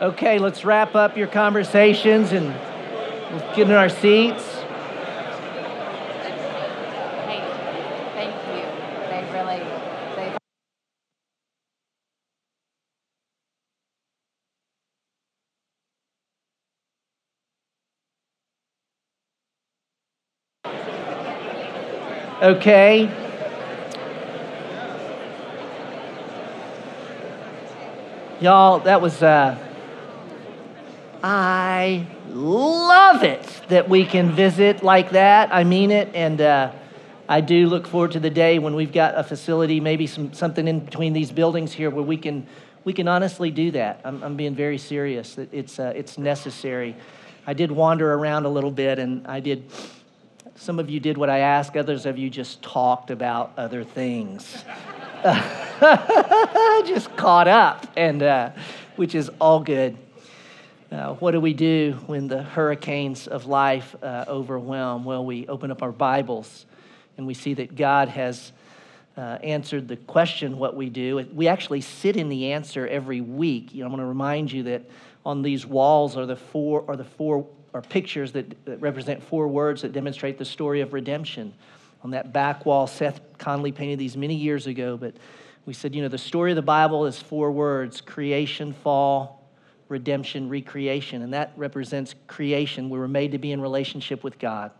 Okay, 0.00 0.38
let's 0.38 0.64
wrap 0.64 0.94
up 0.94 1.16
your 1.16 1.26
conversations 1.26 2.30
and 2.30 2.46
let's 3.32 3.56
get 3.56 3.68
in 3.68 3.72
our 3.72 3.88
seats. 3.88 4.44
Hey, 7.26 7.42
thank 8.14 8.32
you. 8.54 8.62
They 9.10 9.24
really, 9.34 9.58
they. 10.14 10.36
Okay. 22.40 23.10
Y'all, 28.40 28.78
that 28.78 29.00
was 29.02 29.20
uh, 29.24 29.58
I 31.22 32.06
love 32.28 33.24
it 33.24 33.42
that 33.68 33.88
we 33.88 34.04
can 34.04 34.32
visit 34.32 34.82
like 34.82 35.10
that. 35.10 35.52
I 35.52 35.64
mean 35.64 35.90
it. 35.90 36.10
And 36.14 36.40
uh, 36.40 36.72
I 37.28 37.40
do 37.40 37.68
look 37.68 37.86
forward 37.86 38.12
to 38.12 38.20
the 38.20 38.30
day 38.30 38.58
when 38.58 38.74
we've 38.74 38.92
got 38.92 39.18
a 39.18 39.24
facility, 39.24 39.80
maybe 39.80 40.06
some, 40.06 40.32
something 40.32 40.68
in 40.68 40.80
between 40.80 41.12
these 41.12 41.32
buildings 41.32 41.72
here 41.72 41.90
where 41.90 42.04
we 42.04 42.16
can, 42.16 42.46
we 42.84 42.92
can 42.92 43.08
honestly 43.08 43.50
do 43.50 43.70
that. 43.72 44.00
I'm, 44.04 44.22
I'm 44.22 44.36
being 44.36 44.54
very 44.54 44.78
serious. 44.78 45.34
That 45.34 45.52
it's, 45.52 45.78
uh, 45.78 45.92
it's 45.96 46.18
necessary. 46.18 46.96
I 47.46 47.54
did 47.54 47.72
wander 47.72 48.12
around 48.14 48.44
a 48.44 48.50
little 48.50 48.70
bit 48.70 48.98
and 48.98 49.26
I 49.26 49.40
did, 49.40 49.70
some 50.54 50.78
of 50.78 50.88
you 50.88 51.00
did 51.00 51.18
what 51.18 51.30
I 51.30 51.38
asked, 51.40 51.76
others 51.76 52.06
of 52.06 52.16
you 52.16 52.30
just 52.30 52.62
talked 52.62 53.10
about 53.10 53.52
other 53.56 53.82
things. 53.84 54.64
just 56.86 57.14
caught 57.16 57.48
up, 57.48 57.86
and 57.96 58.22
uh, 58.22 58.50
which 58.96 59.16
is 59.16 59.30
all 59.40 59.60
good. 59.60 59.96
Uh, 60.90 61.12
what 61.16 61.32
do 61.32 61.40
we 61.40 61.52
do 61.52 61.98
when 62.06 62.28
the 62.28 62.42
hurricanes 62.42 63.26
of 63.26 63.44
life 63.44 63.94
uh, 64.02 64.24
overwhelm? 64.26 65.04
Well, 65.04 65.22
we 65.22 65.46
open 65.46 65.70
up 65.70 65.82
our 65.82 65.92
Bibles 65.92 66.64
and 67.18 67.26
we 67.26 67.34
see 67.34 67.52
that 67.54 67.76
God 67.76 68.08
has 68.08 68.52
uh, 69.14 69.36
answered 69.42 69.86
the 69.86 69.96
question, 69.96 70.56
what 70.56 70.74
we 70.74 70.88
do. 70.88 71.28
We 71.34 71.46
actually 71.46 71.82
sit 71.82 72.16
in 72.16 72.30
the 72.30 72.52
answer 72.52 72.86
every 72.86 73.20
week. 73.20 73.74
You 73.74 73.80
know, 73.80 73.86
I'm 73.86 73.90
going 73.90 74.00
to 74.00 74.06
remind 74.06 74.50
you 74.50 74.62
that 74.62 74.88
on 75.26 75.42
these 75.42 75.66
walls 75.66 76.16
are 76.16 76.24
the 76.24 76.36
four, 76.36 76.84
are 76.88 76.96
the 76.96 77.04
four 77.04 77.46
are 77.74 77.82
pictures 77.82 78.32
that, 78.32 78.64
that 78.64 78.80
represent 78.80 79.22
four 79.22 79.46
words 79.46 79.82
that 79.82 79.92
demonstrate 79.92 80.38
the 80.38 80.44
story 80.46 80.80
of 80.80 80.94
redemption. 80.94 81.52
On 82.02 82.12
that 82.12 82.32
back 82.32 82.64
wall, 82.64 82.86
Seth 82.86 83.20
Conley 83.36 83.72
painted 83.72 83.98
these 83.98 84.16
many 84.16 84.36
years 84.36 84.66
ago, 84.66 84.96
but 84.96 85.14
we 85.66 85.74
said, 85.74 85.94
you 85.94 86.00
know, 86.00 86.08
the 86.08 86.16
story 86.16 86.50
of 86.50 86.56
the 86.56 86.62
Bible 86.62 87.04
is 87.04 87.20
four 87.20 87.50
words 87.52 88.00
creation, 88.00 88.72
fall, 88.72 89.37
redemption, 89.88 90.48
recreation. 90.48 91.22
And 91.22 91.32
that 91.32 91.52
represents 91.56 92.14
creation. 92.26 92.90
We 92.90 92.98
were 92.98 93.08
made 93.08 93.32
to 93.32 93.38
be 93.38 93.52
in 93.52 93.60
relationship 93.60 94.22
with 94.22 94.38
God 94.38 94.70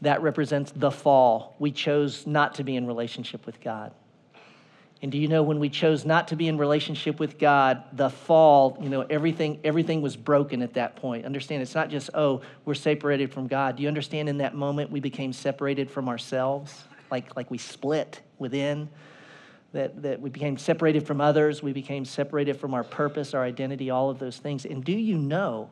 that 0.00 0.22
represents 0.22 0.72
the 0.74 0.90
fall. 0.90 1.56
We 1.58 1.72
chose 1.72 2.26
not 2.26 2.54
to 2.56 2.64
be 2.64 2.76
in 2.76 2.86
relationship 2.86 3.46
with 3.46 3.60
God. 3.60 3.92
And 5.00 5.12
do 5.12 5.18
you 5.18 5.28
know 5.28 5.44
when 5.44 5.60
we 5.60 5.68
chose 5.68 6.04
not 6.04 6.28
to 6.28 6.36
be 6.36 6.48
in 6.48 6.58
relationship 6.58 7.20
with 7.20 7.38
God, 7.38 7.84
the 7.92 8.10
fall, 8.10 8.76
you 8.80 8.88
know, 8.88 9.02
everything 9.02 9.60
everything 9.62 10.02
was 10.02 10.16
broken 10.16 10.60
at 10.60 10.74
that 10.74 10.96
point. 10.96 11.24
Understand 11.24 11.62
it's 11.62 11.74
not 11.74 11.88
just 11.88 12.10
oh, 12.14 12.40
we're 12.64 12.74
separated 12.74 13.32
from 13.32 13.46
God. 13.46 13.76
Do 13.76 13.82
you 13.82 13.88
understand 13.88 14.28
in 14.28 14.38
that 14.38 14.56
moment 14.56 14.90
we 14.90 14.98
became 14.98 15.32
separated 15.32 15.88
from 15.88 16.08
ourselves? 16.08 16.84
Like 17.12 17.36
like 17.36 17.48
we 17.48 17.58
split 17.58 18.22
within 18.38 18.88
that 19.72 20.02
that 20.02 20.20
we 20.20 20.30
became 20.30 20.56
separated 20.56 21.06
from 21.06 21.20
others, 21.20 21.62
we 21.62 21.72
became 21.72 22.04
separated 22.04 22.58
from 22.58 22.74
our 22.74 22.84
purpose, 22.84 23.34
our 23.34 23.42
identity, 23.42 23.90
all 23.90 24.10
of 24.10 24.18
those 24.18 24.38
things. 24.38 24.64
And 24.64 24.84
do 24.84 24.92
you 24.92 25.18
know 25.18 25.70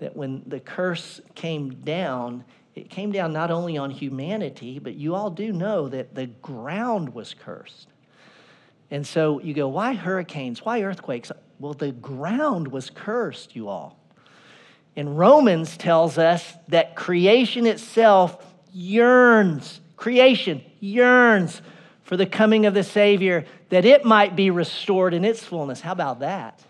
that 0.00 0.16
when 0.16 0.42
the 0.46 0.58
curse 0.58 1.20
came 1.34 1.70
down, 1.70 2.44
it 2.74 2.90
came 2.90 3.12
down 3.12 3.32
not 3.32 3.50
only 3.50 3.78
on 3.78 3.90
humanity, 3.90 4.78
but 4.78 4.94
you 4.94 5.14
all 5.14 5.30
do 5.30 5.52
know 5.52 5.88
that 5.88 6.14
the 6.14 6.26
ground 6.26 7.14
was 7.14 7.34
cursed. 7.34 7.88
And 8.90 9.06
so 9.06 9.40
you 9.40 9.54
go, 9.54 9.68
why 9.68 9.94
hurricanes? 9.94 10.64
Why 10.64 10.82
earthquakes? 10.82 11.30
Well, 11.58 11.74
the 11.74 11.92
ground 11.92 12.68
was 12.68 12.90
cursed, 12.90 13.54
you 13.54 13.68
all. 13.68 13.98
And 14.96 15.16
Romans 15.16 15.76
tells 15.76 16.18
us 16.18 16.52
that 16.68 16.96
creation 16.96 17.66
itself 17.66 18.44
yearns, 18.72 19.80
creation 19.96 20.62
yearns 20.80 21.62
for 22.12 22.18
the 22.18 22.26
coming 22.26 22.66
of 22.66 22.74
the 22.74 22.84
Savior, 22.84 23.46
that 23.70 23.86
it 23.86 24.04
might 24.04 24.36
be 24.36 24.50
restored 24.50 25.14
in 25.14 25.24
its 25.24 25.42
fullness. 25.42 25.80
How 25.80 25.92
about 25.92 26.20
that? 26.20 26.62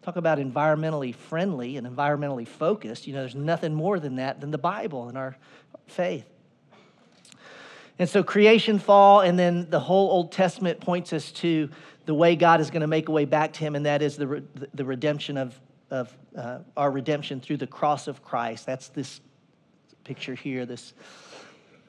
Talk 0.00 0.16
about 0.16 0.38
environmentally 0.38 1.14
friendly 1.14 1.76
and 1.76 1.86
environmentally 1.86 2.48
focused. 2.48 3.06
You 3.06 3.12
know, 3.12 3.20
there's 3.20 3.34
nothing 3.34 3.74
more 3.74 4.00
than 4.00 4.16
that 4.16 4.40
than 4.40 4.52
the 4.52 4.56
Bible 4.56 5.10
and 5.10 5.18
our 5.18 5.36
faith. 5.86 6.24
And 7.98 8.08
so 8.08 8.22
creation, 8.22 8.78
fall, 8.78 9.20
and 9.20 9.38
then 9.38 9.68
the 9.68 9.80
whole 9.80 10.08
Old 10.08 10.32
Testament 10.32 10.80
points 10.80 11.12
us 11.12 11.30
to 11.32 11.68
the 12.06 12.14
way 12.14 12.34
God 12.34 12.62
is 12.62 12.70
going 12.70 12.80
to 12.80 12.86
make 12.86 13.10
a 13.10 13.12
way 13.12 13.26
back 13.26 13.52
to 13.52 13.60
Him, 13.60 13.74
and 13.74 13.84
that 13.84 14.00
is 14.00 14.16
the, 14.16 14.42
the 14.72 14.86
redemption 14.86 15.36
of, 15.36 15.60
of 15.90 16.16
uh, 16.34 16.60
our 16.74 16.90
redemption 16.90 17.38
through 17.42 17.58
the 17.58 17.66
cross 17.66 18.08
of 18.08 18.24
Christ. 18.24 18.64
That's 18.64 18.88
this 18.88 19.20
picture 20.04 20.34
here, 20.34 20.64
this 20.64 20.94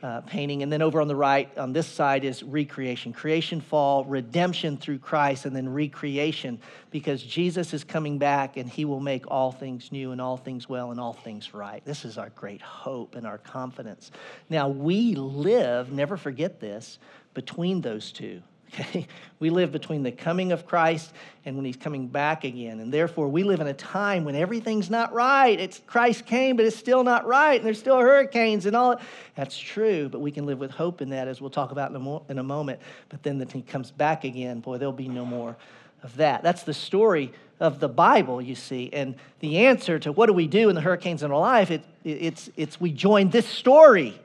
uh, 0.04 0.22
painting. 0.22 0.64
And 0.64 0.72
then 0.72 0.82
over 0.82 1.02
on 1.02 1.08
the 1.08 1.16
right, 1.16 1.56
on 1.58 1.74
this 1.74 1.88
side, 1.88 2.24
is 2.24 2.44
recreation 2.44 3.14
creation, 3.14 3.62
fall, 3.62 4.06
redemption 4.06 4.78
through 4.78 5.00
Christ, 5.00 5.46
and 5.46 5.56
then 5.56 5.70
recreation 5.70 6.60
because 6.92 7.24
Jesus 7.24 7.74
is 7.74 7.84
coming 7.84 8.18
back 8.18 8.58
and 8.58 8.70
he 8.70 8.86
will 8.86 9.00
make 9.00 9.30
all 9.30 9.52
things 9.52 9.92
new 9.92 10.12
and 10.12 10.22
all 10.22 10.38
things 10.38 10.70
well 10.70 10.92
and 10.92 11.00
all 11.00 11.14
things 11.14 11.54
right. 11.54 11.84
This 11.86 12.06
is 12.06 12.18
our 12.18 12.30
great 12.30 12.62
hope 12.62 13.16
and 13.16 13.26
our 13.26 13.38
confidence. 13.38 14.12
Now, 14.50 14.70
we 14.70 15.16
live, 15.16 15.92
never 15.92 16.18
forget 16.18 16.60
this, 16.60 17.00
between 17.34 17.82
those 17.82 18.12
two. 18.12 18.42
Okay? 18.74 19.08
We 19.40 19.52
live 19.52 19.72
between 19.72 20.02
the 20.02 20.12
coming 20.12 20.52
of 20.52 20.66
Christ 20.66 21.14
and 21.46 21.56
when 21.56 21.64
he's 21.64 21.78
coming 21.78 22.08
back 22.08 22.44
again. 22.44 22.80
And 22.80 22.92
therefore, 22.92 23.28
we 23.28 23.44
live 23.44 23.60
in 23.60 23.68
a 23.68 23.74
time 23.76 24.26
when 24.26 24.36
everything's 24.36 24.90
not 24.90 25.14
right. 25.14 25.60
It's 25.60 25.80
Christ 25.86 26.26
came, 26.26 26.56
but 26.56 26.66
it's 26.66 26.76
still 26.76 27.04
not 27.04 27.28
right. 27.28 27.58
And 27.58 27.64
there's 27.64 27.78
still 27.78 28.00
hurricanes 28.00 28.66
and 28.66 28.76
all. 28.76 29.00
That's 29.36 29.56
true, 29.56 30.10
but 30.10 30.22
we 30.22 30.32
can 30.32 30.48
live 30.48 30.58
with 30.58 30.72
hope 30.72 31.04
in 31.04 31.10
that, 31.12 31.28
as 31.28 31.40
we'll 31.40 31.52
talk 31.52 31.72
about 31.72 31.92
in 31.92 31.98
a, 31.98 32.00
mo- 32.00 32.24
in 32.30 32.40
a 32.40 32.44
moment. 32.44 32.80
But 33.10 33.22
then 33.22 33.38
that 33.38 33.52
he 33.52 33.62
comes 33.62 33.92
back 33.92 34.24
again, 34.24 34.60
boy, 34.60 34.80
there'll 34.80 34.92
be 34.92 35.08
no 35.08 35.24
more 35.24 35.56
of 36.02 36.16
that. 36.16 36.42
That's 36.42 36.64
the 36.64 36.74
story 36.74 37.32
of 37.60 37.80
the 37.80 37.90
Bible, 37.90 38.42
you 38.42 38.56
see. 38.56 38.90
And 38.92 39.14
the 39.40 39.68
answer 39.68 40.00
to 40.00 40.12
what 40.12 40.26
do 40.26 40.34
we 40.34 40.48
do 40.48 40.70
in 40.70 40.74
the 40.74 40.82
hurricanes 40.82 41.22
in 41.22 41.32
our 41.32 41.40
life, 41.40 41.70
it, 41.70 41.84
it, 42.04 42.10
it's, 42.10 42.50
it's 42.58 42.82
we 42.82 42.92
join 42.92 43.30
this 43.30 43.48
story 43.48 44.20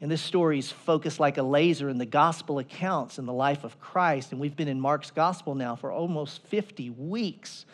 and 0.00 0.10
this 0.10 0.22
story 0.22 0.58
is 0.58 0.70
focused 0.70 1.20
like 1.20 1.38
a 1.38 1.42
laser 1.42 1.88
in 1.88 1.98
the 1.98 2.06
gospel 2.06 2.58
accounts 2.58 3.18
in 3.18 3.26
the 3.26 3.32
life 3.32 3.64
of 3.64 3.80
Christ. 3.80 4.32
And 4.32 4.40
we've 4.40 4.56
been 4.56 4.68
in 4.68 4.80
Mark's 4.80 5.10
gospel 5.10 5.54
now 5.54 5.76
for 5.76 5.90
almost 5.90 6.42
50 6.48 6.90
weeks. 6.90 7.64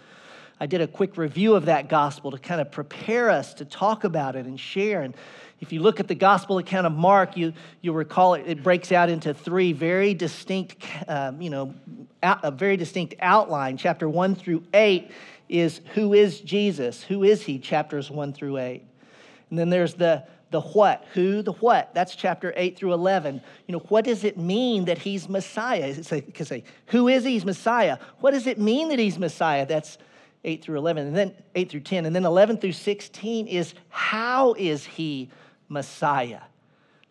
I 0.61 0.67
did 0.67 0.83
a 0.83 0.87
quick 0.87 1.17
review 1.17 1.55
of 1.55 1.65
that 1.65 1.89
gospel 1.89 2.31
to 2.31 2.39
kind 2.39 2.61
of 2.61 2.71
prepare 2.71 3.31
us 3.31 3.55
to 3.55 3.65
talk 3.65 4.05
about 4.05 4.37
it 4.37 4.45
and 4.45 4.61
share. 4.61 5.01
And 5.01 5.15
if 5.61 5.73
you 5.73 5.81
look 5.81 6.01
at 6.01 6.09
the 6.09 6.15
gospel 6.15 6.59
account 6.59 6.87
of 6.87 6.93
Mark, 6.93 7.37
you, 7.37 7.55
you'll 7.81 7.95
recall 7.95 8.35
it, 8.35 8.45
it 8.47 8.63
breaks 8.63 8.93
out 8.93 9.09
into 9.09 9.33
three 9.33 9.73
very 9.73 10.13
distinct, 10.13 10.87
um, 11.09 11.41
you 11.41 11.49
know, 11.49 11.75
out, 12.23 12.41
a 12.43 12.51
very 12.51 12.77
distinct 12.77 13.15
outline. 13.21 13.79
Chapter 13.79 14.07
one 14.07 14.35
through 14.35 14.63
eight 14.75 15.11
is 15.49 15.81
who 15.95 16.13
is 16.13 16.41
Jesus? 16.41 17.03
Who 17.03 17.25
is 17.25 17.43
he? 17.43 17.59
Chapters 17.59 18.11
one 18.11 18.35
through 18.35 18.59
eight. 18.59 18.85
And 19.49 19.59
then 19.59 19.71
there's 19.71 19.95
the 19.95 20.25
the 20.51 20.61
what, 20.61 21.05
who, 21.15 21.43
the 21.43 21.53
what. 21.53 21.95
That's 21.95 22.15
chapter 22.15 22.53
8 22.57 22.77
through 22.77 22.93
11. 22.93 23.41
You 23.67 23.73
know, 23.73 23.85
what 23.89 24.05
does 24.05 24.25
it 24.25 24.37
mean 24.37 24.87
that 24.87 24.99
he's 24.99 25.29
Messiah? 25.29 25.95
It's 25.97 26.09
say, 26.09 26.65
who 26.87 27.09
is 27.09 27.25
he? 27.25 27.33
He's 27.33 27.45
Messiah. 27.45 27.99
What 28.19 28.33
does 28.33 28.47
it 28.47 28.59
mean 28.59 28.89
that 28.89 28.99
he's 28.99 29.19
Messiah? 29.19 29.65
That's 29.65 29.99
8 30.45 30.63
through 30.63 30.79
11. 30.79 31.07
And 31.07 31.17
then 31.17 31.35
8 31.55 31.71
through 31.71 31.81
10. 31.81 32.07
And 32.07 32.15
then 32.15 32.25
11 32.25 32.59
through 32.59 32.73
16 32.73 33.47
is 33.47 33.75
how 33.89 34.55
is 34.55 34.85
he 34.85 35.31
Messiah? 35.69 36.41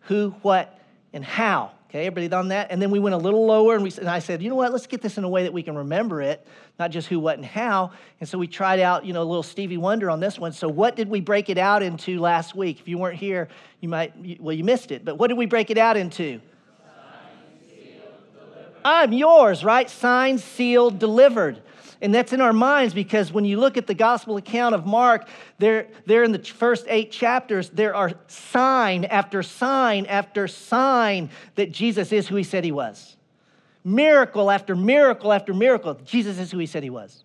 Who, 0.02 0.34
what, 0.42 0.78
and 1.12 1.24
how. 1.24 1.72
Okay, 1.90 2.06
everybody 2.06 2.28
done 2.28 2.48
that? 2.48 2.68
And 2.70 2.80
then 2.80 2.92
we 2.92 3.00
went 3.00 3.16
a 3.16 3.18
little 3.18 3.44
lower 3.44 3.74
and, 3.74 3.82
we, 3.82 3.90
and 3.98 4.08
I 4.08 4.20
said, 4.20 4.40
you 4.40 4.48
know 4.48 4.54
what, 4.54 4.70
let's 4.70 4.86
get 4.86 5.02
this 5.02 5.18
in 5.18 5.24
a 5.24 5.28
way 5.28 5.42
that 5.42 5.52
we 5.52 5.60
can 5.60 5.76
remember 5.76 6.22
it, 6.22 6.46
not 6.78 6.92
just 6.92 7.08
who, 7.08 7.18
what, 7.18 7.36
and 7.36 7.44
how. 7.44 7.90
And 8.20 8.28
so 8.28 8.38
we 8.38 8.46
tried 8.46 8.78
out, 8.78 9.04
you 9.04 9.12
know, 9.12 9.22
a 9.22 9.24
little 9.24 9.42
Stevie 9.42 9.76
Wonder 9.76 10.08
on 10.08 10.20
this 10.20 10.38
one. 10.38 10.52
So 10.52 10.68
what 10.68 10.94
did 10.94 11.08
we 11.08 11.20
break 11.20 11.50
it 11.50 11.58
out 11.58 11.82
into 11.82 12.20
last 12.20 12.54
week? 12.54 12.78
If 12.78 12.86
you 12.86 12.96
weren't 12.96 13.18
here, 13.18 13.48
you 13.80 13.88
might, 13.88 14.40
well, 14.40 14.54
you 14.54 14.62
missed 14.62 14.92
it. 14.92 15.04
But 15.04 15.16
what 15.16 15.26
did 15.26 15.36
we 15.36 15.46
break 15.46 15.68
it 15.68 15.78
out 15.78 15.96
into? 15.96 16.40
I'm 18.84 19.12
yours, 19.12 19.64
right? 19.64 19.90
Signed, 19.90 20.38
sealed, 20.38 21.00
delivered. 21.00 21.60
And 22.02 22.14
that's 22.14 22.32
in 22.32 22.40
our 22.40 22.52
minds 22.52 22.94
because 22.94 23.32
when 23.32 23.44
you 23.44 23.58
look 23.58 23.76
at 23.76 23.86
the 23.86 23.94
gospel 23.94 24.36
account 24.38 24.74
of 24.74 24.86
Mark, 24.86 25.28
there, 25.58 25.88
there 26.06 26.24
in 26.24 26.32
the 26.32 26.38
first 26.38 26.86
eight 26.88 27.12
chapters, 27.12 27.68
there 27.70 27.94
are 27.94 28.12
sign 28.26 29.04
after 29.04 29.42
sign 29.42 30.06
after 30.06 30.48
sign 30.48 31.28
that 31.56 31.72
Jesus 31.72 32.10
is 32.12 32.26
who 32.26 32.36
he 32.36 32.44
said 32.44 32.64
he 32.64 32.72
was. 32.72 33.16
Miracle 33.84 34.50
after 34.50 34.74
miracle 34.74 35.32
after 35.32 35.52
miracle, 35.52 35.94
Jesus 36.04 36.38
is 36.38 36.50
who 36.50 36.58
he 36.58 36.66
said 36.66 36.82
he 36.82 36.90
was. 36.90 37.24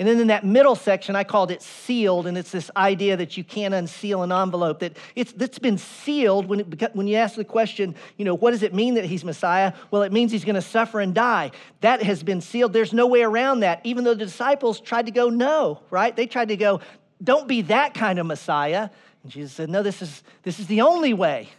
And 0.00 0.08
then 0.08 0.18
in 0.18 0.28
that 0.28 0.44
middle 0.46 0.76
section, 0.76 1.14
I 1.14 1.24
called 1.24 1.50
it 1.50 1.60
sealed, 1.60 2.26
and 2.26 2.38
it's 2.38 2.50
this 2.50 2.70
idea 2.74 3.18
that 3.18 3.36
you 3.36 3.44
can't 3.44 3.74
unseal 3.74 4.22
an 4.22 4.32
envelope, 4.32 4.78
that 4.78 4.96
it's, 5.14 5.30
that's 5.32 5.58
been 5.58 5.76
sealed 5.76 6.46
when, 6.46 6.60
it, 6.60 6.96
when 6.96 7.06
you 7.06 7.16
ask 7.16 7.36
the 7.36 7.44
question, 7.44 7.94
you 8.16 8.24
know, 8.24 8.34
what 8.34 8.52
does 8.52 8.62
it 8.62 8.72
mean 8.72 8.94
that 8.94 9.04
he's 9.04 9.26
Messiah? 9.26 9.74
Well, 9.90 10.00
it 10.00 10.10
means 10.10 10.32
he's 10.32 10.46
going 10.46 10.54
to 10.54 10.62
suffer 10.62 11.00
and 11.00 11.14
die. 11.14 11.50
That 11.82 12.02
has 12.02 12.22
been 12.22 12.40
sealed. 12.40 12.72
There's 12.72 12.94
no 12.94 13.06
way 13.08 13.20
around 13.20 13.60
that, 13.60 13.82
even 13.84 14.04
though 14.04 14.14
the 14.14 14.24
disciples 14.24 14.80
tried 14.80 15.04
to 15.04 15.12
go, 15.12 15.28
no, 15.28 15.82
right? 15.90 16.16
They 16.16 16.26
tried 16.26 16.48
to 16.48 16.56
go, 16.56 16.80
don't 17.22 17.46
be 17.46 17.60
that 17.62 17.92
kind 17.92 18.18
of 18.18 18.24
Messiah. 18.24 18.88
And 19.22 19.30
Jesus 19.30 19.52
said, 19.52 19.68
no, 19.68 19.82
this 19.82 20.00
is, 20.00 20.22
this 20.44 20.58
is 20.58 20.66
the 20.66 20.80
only 20.80 21.12
way 21.12 21.50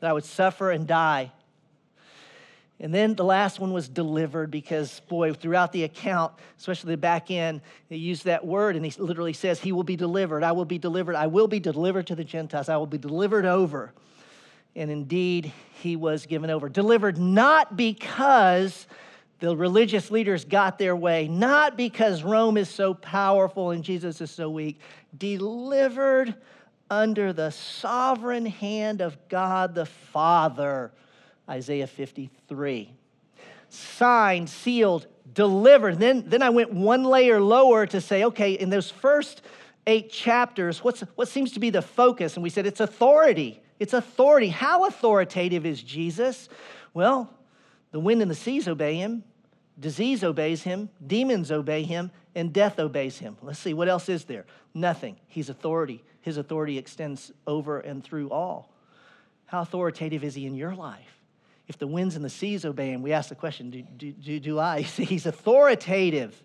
that 0.00 0.10
I 0.10 0.12
would 0.12 0.24
suffer 0.24 0.72
and 0.72 0.84
die 0.84 1.30
and 2.82 2.92
then 2.92 3.14
the 3.14 3.24
last 3.24 3.60
one 3.60 3.72
was 3.72 3.88
delivered 3.88 4.50
because, 4.50 5.00
boy, 5.08 5.32
throughout 5.32 5.70
the 5.70 5.84
account, 5.84 6.32
especially 6.58 6.94
the 6.94 6.96
back 6.96 7.30
end, 7.30 7.60
they 7.88 7.94
use 7.94 8.24
that 8.24 8.44
word 8.44 8.74
and 8.74 8.84
he 8.84 8.90
literally 9.00 9.32
says, 9.32 9.60
He 9.60 9.70
will 9.70 9.84
be 9.84 9.94
delivered. 9.94 10.42
I 10.42 10.50
will 10.50 10.64
be 10.64 10.78
delivered. 10.78 11.14
I 11.14 11.28
will 11.28 11.46
be 11.46 11.60
delivered 11.60 12.08
to 12.08 12.16
the 12.16 12.24
Gentiles. 12.24 12.68
I 12.68 12.76
will 12.76 12.86
be 12.88 12.98
delivered 12.98 13.46
over. 13.46 13.92
And 14.74 14.90
indeed, 14.90 15.52
he 15.80 15.94
was 15.94 16.26
given 16.26 16.50
over. 16.50 16.68
Delivered 16.68 17.18
not 17.18 17.76
because 17.76 18.88
the 19.38 19.56
religious 19.56 20.10
leaders 20.10 20.44
got 20.44 20.76
their 20.76 20.96
way, 20.96 21.28
not 21.28 21.76
because 21.76 22.24
Rome 22.24 22.56
is 22.56 22.68
so 22.68 22.94
powerful 22.94 23.70
and 23.70 23.84
Jesus 23.84 24.20
is 24.20 24.32
so 24.32 24.50
weak. 24.50 24.80
Delivered 25.16 26.34
under 26.90 27.32
the 27.32 27.50
sovereign 27.50 28.46
hand 28.46 29.00
of 29.00 29.16
God 29.28 29.76
the 29.76 29.86
Father 29.86 30.90
Isaiah 31.48 31.86
53. 31.86 32.92
Signed, 33.68 34.48
sealed, 34.48 35.06
delivered. 35.32 35.98
Then, 35.98 36.24
then 36.28 36.42
I 36.42 36.50
went 36.50 36.72
one 36.72 37.04
layer 37.04 37.40
lower 37.40 37.86
to 37.86 38.00
say, 38.00 38.24
okay, 38.24 38.52
in 38.52 38.70
those 38.70 38.90
first 38.90 39.42
eight 39.86 40.10
chapters, 40.10 40.84
what's, 40.84 41.00
what 41.14 41.28
seems 41.28 41.52
to 41.52 41.60
be 41.60 41.70
the 41.70 41.82
focus? 41.82 42.34
And 42.36 42.42
we 42.42 42.50
said 42.50 42.66
it's 42.66 42.80
authority. 42.80 43.60
It's 43.78 43.92
authority. 43.92 44.48
How 44.48 44.86
authoritative 44.86 45.66
is 45.66 45.82
Jesus? 45.82 46.48
Well, 46.94 47.32
the 47.90 48.00
wind 48.00 48.22
and 48.22 48.30
the 48.30 48.36
seas 48.36 48.68
obey 48.68 48.96
him, 48.96 49.24
disease 49.78 50.22
obeys 50.22 50.62
him, 50.62 50.88
demons 51.04 51.50
obey 51.50 51.82
him, 51.82 52.10
and 52.34 52.52
death 52.52 52.78
obeys 52.78 53.18
him. 53.18 53.36
Let's 53.42 53.58
see, 53.58 53.74
what 53.74 53.88
else 53.88 54.08
is 54.08 54.24
there? 54.24 54.46
Nothing. 54.74 55.16
He's 55.26 55.48
authority. 55.48 56.02
His 56.20 56.36
authority 56.36 56.78
extends 56.78 57.32
over 57.46 57.80
and 57.80 58.02
through 58.02 58.30
all. 58.30 58.72
How 59.46 59.60
authoritative 59.60 60.24
is 60.24 60.34
he 60.34 60.46
in 60.46 60.54
your 60.54 60.74
life? 60.74 61.21
If 61.72 61.78
the 61.78 61.86
winds 61.86 62.16
and 62.16 62.24
the 62.24 62.28
seas 62.28 62.66
obey 62.66 62.90
him, 62.90 63.00
we 63.00 63.14
ask 63.14 63.30
the 63.30 63.34
question 63.34 63.70
do, 63.70 63.80
do, 63.96 64.12
do, 64.12 64.38
do 64.38 64.58
I? 64.58 64.82
See, 64.82 65.04
he's 65.04 65.24
authoritative. 65.24 66.42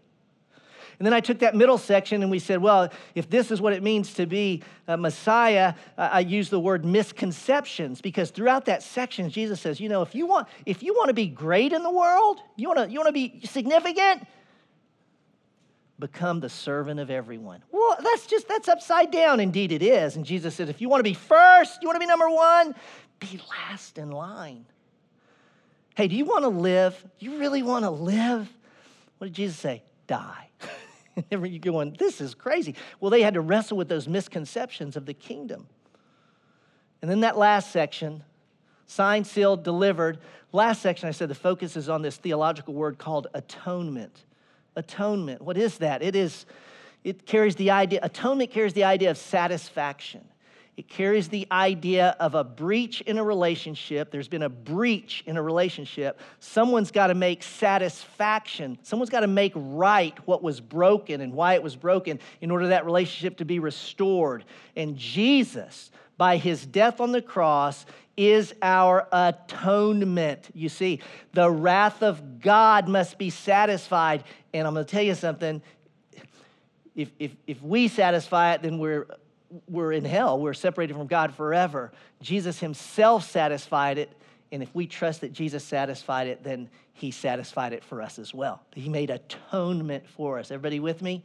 And 0.99 1.05
then 1.05 1.13
I 1.13 1.19
took 1.19 1.39
that 1.39 1.53
middle 1.53 1.77
section 1.77 2.21
and 2.21 2.31
we 2.31 2.39
said, 2.39 2.61
well, 2.61 2.89
if 3.13 3.29
this 3.29 3.51
is 3.51 3.59
what 3.59 3.73
it 3.73 3.83
means 3.83 4.13
to 4.13 4.25
be 4.25 4.63
a 4.87 4.95
Messiah, 4.95 5.73
I 5.97 6.21
use 6.21 6.49
the 6.49 6.61
word 6.61 6.85
misconceptions 6.85 7.99
because 7.99 8.31
throughout 8.31 8.63
that 8.65 8.81
section, 8.81 9.29
Jesus 9.29 9.59
says, 9.59 9.81
you 9.81 9.89
know, 9.89 10.01
if 10.01 10.15
you 10.15 10.25
want, 10.25 10.47
if 10.65 10.81
you 10.81 10.93
want 10.93 11.09
to 11.09 11.13
be 11.13 11.27
great 11.27 11.73
in 11.73 11.83
the 11.83 11.91
world, 11.91 12.39
you 12.55 12.69
want 12.69 12.79
to, 12.79 12.89
you 12.89 12.97
want 12.97 13.07
to 13.07 13.11
be 13.11 13.41
significant, 13.43 14.25
become 15.99 16.39
the 16.39 16.49
servant 16.49 17.01
of 17.01 17.11
everyone. 17.11 17.61
Well, 17.69 17.97
that's 18.01 18.27
just, 18.27 18.47
that's 18.47 18.69
upside 18.69 19.11
down. 19.11 19.41
Indeed, 19.41 19.73
it 19.73 19.83
is. 19.83 20.15
And 20.15 20.25
Jesus 20.25 20.55
says, 20.55 20.69
if 20.69 20.79
you 20.79 20.87
want 20.87 21.01
to 21.01 21.09
be 21.09 21.15
first, 21.15 21.79
you 21.81 21.89
want 21.89 21.97
to 21.97 21.99
be 21.99 22.07
number 22.07 22.29
one, 22.29 22.73
be 23.19 23.41
last 23.49 23.97
in 23.97 24.09
line. 24.09 24.65
Hey, 25.97 26.07
do 26.07 26.15
you 26.15 26.25
want 26.25 26.43
to 26.43 26.49
live? 26.49 26.95
You 27.17 27.39
really 27.39 27.63
want 27.63 27.83
to 27.83 27.89
live? 27.89 28.47
What 29.17 29.29
did 29.29 29.33
Jesus 29.33 29.57
say? 29.57 29.81
Die. 30.05 30.49
Whenever 31.15 31.47
you 31.47 31.57
go 31.57 31.81
on, 31.81 31.95
this 31.97 32.21
is 32.21 32.35
crazy. 32.35 32.75
Well, 32.99 33.09
they 33.09 33.23
had 33.23 33.33
to 33.33 33.41
wrestle 33.41 33.77
with 33.77 33.89
those 33.89 34.07
misconceptions 34.07 34.95
of 34.95 35.07
the 35.07 35.15
kingdom. 35.15 35.65
And 37.01 37.09
then 37.09 37.21
that 37.21 37.35
last 37.35 37.71
section, 37.71 38.23
signed, 38.85 39.25
sealed, 39.25 39.63
delivered. 39.63 40.19
Last 40.51 40.83
section, 40.83 41.09
I 41.09 41.13
said 41.13 41.29
the 41.29 41.35
focus 41.35 41.75
is 41.75 41.89
on 41.89 42.03
this 42.03 42.17
theological 42.17 42.75
word 42.75 42.99
called 42.99 43.25
atonement. 43.33 44.23
Atonement. 44.75 45.41
What 45.41 45.57
is 45.57 45.79
that? 45.79 46.03
It 46.03 46.15
is, 46.15 46.45
it 47.03 47.25
carries 47.25 47.55
the 47.55 47.71
idea, 47.71 48.01
atonement 48.03 48.51
carries 48.51 48.73
the 48.73 48.83
idea 48.83 49.09
of 49.09 49.17
satisfaction. 49.17 50.23
It 50.77 50.87
carries 50.87 51.27
the 51.27 51.47
idea 51.51 52.15
of 52.19 52.35
a 52.35 52.43
breach 52.43 53.01
in 53.01 53.17
a 53.17 53.23
relationship. 53.23 54.11
There's 54.11 54.27
been 54.27 54.43
a 54.43 54.49
breach 54.49 55.23
in 55.25 55.35
a 55.35 55.41
relationship. 55.41 56.19
Someone's 56.39 56.91
got 56.91 57.07
to 57.07 57.15
make 57.15 57.41
satisfaction. 57.41 58.77
Someone's 58.83 59.09
got 59.09 59.21
to 59.21 59.27
make 59.27 59.53
right 59.55 60.15
what 60.27 60.43
was 60.43 60.61
broken 60.61 61.21
and 61.21 61.33
why 61.33 61.55
it 61.55 61.63
was 61.63 61.75
broken 61.75 62.19
in 62.41 62.51
order 62.51 62.67
that 62.67 62.85
relationship 62.85 63.37
to 63.37 63.45
be 63.45 63.57
restored. 63.57 64.45
And 64.75 64.95
Jesus, 64.95 65.89
by 66.15 66.37
his 66.37 66.63
death 66.63 67.01
on 67.01 67.11
the 67.11 67.23
cross, 67.23 67.87
is 68.15 68.53
our 68.61 69.07
atonement. 69.11 70.47
You 70.53 70.69
see, 70.69 71.01
the 71.33 71.49
wrath 71.49 72.03
of 72.03 72.39
God 72.39 72.87
must 72.87 73.17
be 73.17 73.31
satisfied. 73.31 74.23
And 74.53 74.67
I'm 74.67 74.75
going 74.75 74.85
to 74.85 74.91
tell 74.91 75.03
you 75.03 75.15
something. 75.15 75.59
If, 76.95 77.09
if, 77.17 77.31
if 77.47 77.63
we 77.63 77.87
satisfy 77.87 78.53
it, 78.53 78.61
then 78.61 78.77
we're 78.77 79.07
we're 79.67 79.91
in 79.91 80.05
hell. 80.05 80.39
We're 80.39 80.53
separated 80.53 80.95
from 80.95 81.07
God 81.07 81.33
forever. 81.35 81.91
Jesus 82.21 82.59
himself 82.59 83.29
satisfied 83.29 83.97
it. 83.97 84.11
And 84.51 84.63
if 84.63 84.73
we 84.73 84.87
trust 84.87 85.21
that 85.21 85.33
Jesus 85.33 85.63
satisfied 85.63 86.27
it, 86.27 86.43
then 86.43 86.69
he 86.93 87.11
satisfied 87.11 87.73
it 87.73 87.83
for 87.83 88.01
us 88.01 88.17
as 88.17 88.33
well. 88.33 88.61
He 88.73 88.89
made 88.89 89.09
atonement 89.09 90.07
for 90.07 90.39
us. 90.39 90.51
Everybody 90.51 90.79
with 90.79 91.01
me? 91.01 91.23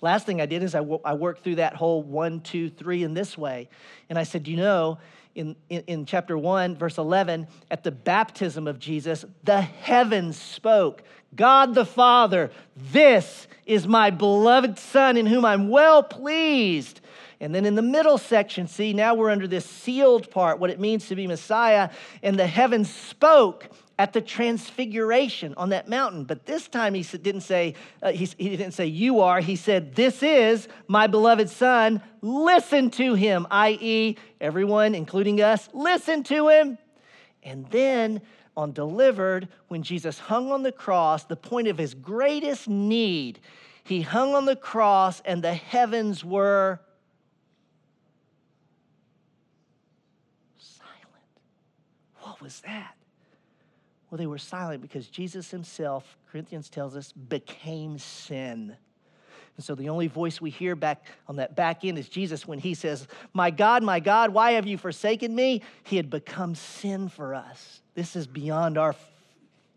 Last 0.00 0.26
thing 0.26 0.40
I 0.40 0.46
did 0.46 0.62
is 0.62 0.74
I, 0.74 0.78
w- 0.78 1.00
I 1.04 1.14
worked 1.14 1.44
through 1.44 1.56
that 1.56 1.74
whole 1.74 2.02
one, 2.02 2.40
two, 2.40 2.70
three 2.70 3.02
in 3.02 3.14
this 3.14 3.36
way. 3.36 3.68
And 4.08 4.18
I 4.18 4.24
said, 4.24 4.48
you 4.48 4.56
know, 4.56 4.98
in, 5.34 5.56
in, 5.68 5.82
in 5.86 6.06
chapter 6.06 6.38
1, 6.38 6.76
verse 6.76 6.98
11, 6.98 7.46
at 7.70 7.84
the 7.84 7.90
baptism 7.90 8.66
of 8.66 8.78
Jesus, 8.78 9.24
the 9.42 9.60
heavens 9.60 10.38
spoke. 10.38 11.02
God 11.34 11.74
the 11.74 11.84
Father, 11.84 12.50
this 12.76 13.48
is 13.66 13.88
my 13.88 14.10
beloved 14.10 14.78
Son 14.78 15.16
in 15.16 15.26
whom 15.26 15.44
I'm 15.44 15.68
well 15.68 16.02
pleased. 16.02 17.00
And 17.40 17.54
then 17.54 17.66
in 17.66 17.74
the 17.74 17.82
middle 17.82 18.18
section, 18.18 18.66
see, 18.66 18.92
now 18.92 19.14
we're 19.14 19.30
under 19.30 19.46
this 19.46 19.64
sealed 19.64 20.30
part, 20.30 20.58
what 20.58 20.70
it 20.70 20.80
means 20.80 21.08
to 21.08 21.16
be 21.16 21.26
Messiah. 21.26 21.90
And 22.22 22.38
the 22.38 22.46
heavens 22.46 22.92
spoke 22.92 23.68
at 23.98 24.12
the 24.12 24.20
transfiguration 24.20 25.54
on 25.56 25.68
that 25.68 25.88
mountain. 25.88 26.24
But 26.24 26.46
this 26.46 26.68
time 26.68 26.94
he 26.94 27.02
didn't 27.02 27.42
say, 27.42 27.74
uh, 28.02 28.12
he, 28.12 28.26
he 28.38 28.56
didn't 28.56 28.72
say, 28.72 28.86
you 28.86 29.20
are. 29.20 29.40
He 29.40 29.56
said, 29.56 29.94
this 29.94 30.22
is 30.22 30.68
my 30.88 31.06
beloved 31.06 31.48
son. 31.48 32.02
Listen 32.20 32.90
to 32.92 33.14
him, 33.14 33.46
i.e., 33.50 34.16
everyone, 34.40 34.94
including 34.94 35.40
us, 35.40 35.68
listen 35.72 36.22
to 36.24 36.48
him. 36.48 36.78
And 37.42 37.70
then 37.70 38.22
on 38.56 38.72
delivered, 38.72 39.48
when 39.68 39.82
Jesus 39.82 40.18
hung 40.18 40.50
on 40.50 40.62
the 40.62 40.72
cross, 40.72 41.24
the 41.24 41.36
point 41.36 41.68
of 41.68 41.78
his 41.78 41.94
greatest 41.94 42.68
need, 42.68 43.40
he 43.84 44.00
hung 44.00 44.34
on 44.34 44.46
the 44.46 44.56
cross 44.56 45.20
and 45.24 45.42
the 45.42 45.54
heavens 45.54 46.24
were 46.24 46.80
was 52.44 52.60
that? 52.60 52.94
Well, 54.10 54.18
they 54.18 54.26
were 54.26 54.38
silent 54.38 54.82
because 54.82 55.08
Jesus 55.08 55.50
himself, 55.50 56.16
Corinthians 56.30 56.68
tells 56.68 56.94
us, 56.94 57.10
became 57.10 57.98
sin. 57.98 58.76
And 59.56 59.64
so 59.64 59.74
the 59.74 59.88
only 59.88 60.06
voice 60.06 60.40
we 60.40 60.50
hear 60.50 60.76
back 60.76 61.04
on 61.28 61.36
that 61.36 61.56
back 61.56 61.84
end 61.84 61.98
is 61.98 62.08
Jesus 62.08 62.46
when 62.46 62.58
he 62.58 62.74
says, 62.74 63.06
My 63.32 63.50
God, 63.50 63.82
my 63.82 64.00
God, 64.00 64.32
why 64.32 64.52
have 64.52 64.66
you 64.66 64.78
forsaken 64.78 65.34
me? 65.34 65.62
He 65.84 65.96
had 65.96 66.10
become 66.10 66.54
sin 66.54 67.08
for 67.08 67.34
us. 67.34 67.80
This 67.94 68.16
is 68.16 68.26
beyond 68.26 68.78
our 68.78 68.94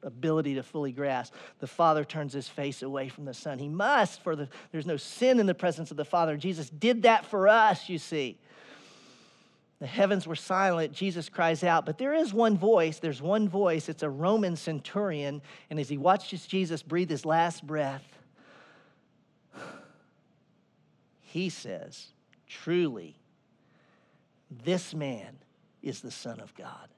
ability 0.03 0.56
to 0.56 0.63
fully 0.63 0.91
grasp. 0.91 1.34
The 1.60 1.67
Father 1.67 2.03
turns 2.03 2.34
his 2.34 2.47
face 2.47 2.82
away 2.82 3.10
from 3.10 3.25
the 3.25 3.34
Son. 3.34 3.60
He 3.60 3.69
must, 3.69 4.21
for 4.23 4.36
the, 4.36 4.49
there's 4.71 4.86
no 4.86 4.97
sin 4.97 5.39
in 5.39 5.45
the 5.45 5.56
presence 5.56 5.91
of 5.91 5.97
the 5.97 6.06
Father. 6.06 6.38
Jesus 6.38 6.69
did 6.69 7.03
that 7.03 7.25
for 7.25 7.47
us, 7.47 7.89
you 7.89 7.97
see. 7.97 8.39
The 9.79 9.87
heavens 9.87 10.25
were 10.25 10.35
silent. 10.35 10.93
Jesus 10.93 11.29
cries 11.29 11.63
out. 11.63 11.85
But 11.85 11.97
there 11.97 12.13
is 12.13 12.33
one 12.33 12.57
voice. 12.57 12.99
There's 12.99 13.21
one 13.21 13.47
voice. 13.47 13.89
It's 13.89 14.01
a 14.01 14.09
Roman 14.09 14.55
centurion. 14.55 15.41
And 15.69 15.79
as 15.79 15.87
he 15.87 15.97
watches 15.97 16.47
Jesus 16.47 16.81
breathe 16.81 17.09
his 17.09 17.25
last 17.25 17.65
breath, 17.65 18.03
he 21.21 21.49
says, 21.49 22.07
Truly, 22.47 23.15
this 24.63 24.95
man 24.95 25.37
is 25.83 26.01
the 26.01 26.11
Son 26.11 26.39
of 26.39 26.55
God. 26.55 26.89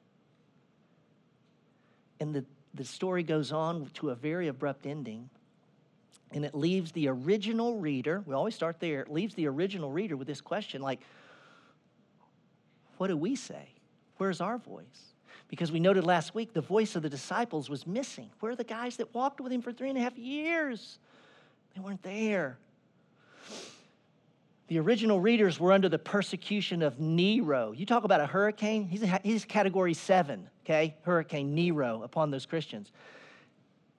And 2.22 2.34
the, 2.34 2.46
the 2.74 2.86
story 2.86 3.24
goes 3.24 3.52
on 3.52 3.90
to 3.96 4.12
a 4.12 4.16
very 4.16 4.48
abrupt 4.48 4.86
ending. 4.86 5.30
And 6.32 6.46
it 6.46 6.54
leaves 6.54 6.92
the 6.92 7.08
original 7.08 7.76
reader, 7.78 8.24
we 8.26 8.36
always 8.36 8.54
start 8.54 8.80
there, 8.80 9.02
it 9.02 9.12
leaves 9.12 9.34
the 9.34 9.48
original 9.48 9.92
reader 9.92 10.16
with 10.16 10.28
this 10.28 10.42
question 10.42 10.82
like, 10.82 11.00
what 13.00 13.08
do 13.08 13.16
we 13.16 13.36
say? 13.36 13.70
Where's 14.18 14.42
our 14.42 14.58
voice? 14.58 15.14
Because 15.48 15.72
we 15.72 15.80
noted 15.80 16.04
last 16.04 16.36
week 16.36 16.52
the 16.54 16.62
voice 16.62 16.98
of 16.98 17.02
the 17.02 17.10
disciples 17.10 17.70
was 17.70 17.88
missing. 17.88 18.30
Where 18.42 18.52
are 18.52 18.56
the 18.58 18.66
guys 18.66 18.98
that 18.98 19.14
walked 19.16 19.40
with 19.40 19.54
him 19.54 19.62
for 19.62 19.72
three 19.72 19.88
and 19.88 19.98
a 19.98 20.02
half 20.02 20.18
years? 20.18 21.00
They 21.74 21.80
weren't 21.80 22.04
there. 22.04 22.58
The 24.68 24.80
original 24.80 25.22
readers 25.22 25.62
were 25.62 25.72
under 25.72 25.88
the 25.88 25.98
persecution 25.98 26.84
of 26.84 27.00
Nero. 27.00 27.72
You 27.72 27.86
talk 27.86 28.04
about 28.04 28.20
a 28.20 28.26
hurricane, 28.26 28.90
he's, 28.90 29.02
a, 29.02 29.22
he's 29.24 29.46
category 29.46 29.94
seven, 29.94 30.50
okay? 30.66 30.96
Hurricane 31.04 31.56
Nero 31.56 32.04
upon 32.04 32.32
those 32.32 32.46
Christians. 32.46 32.92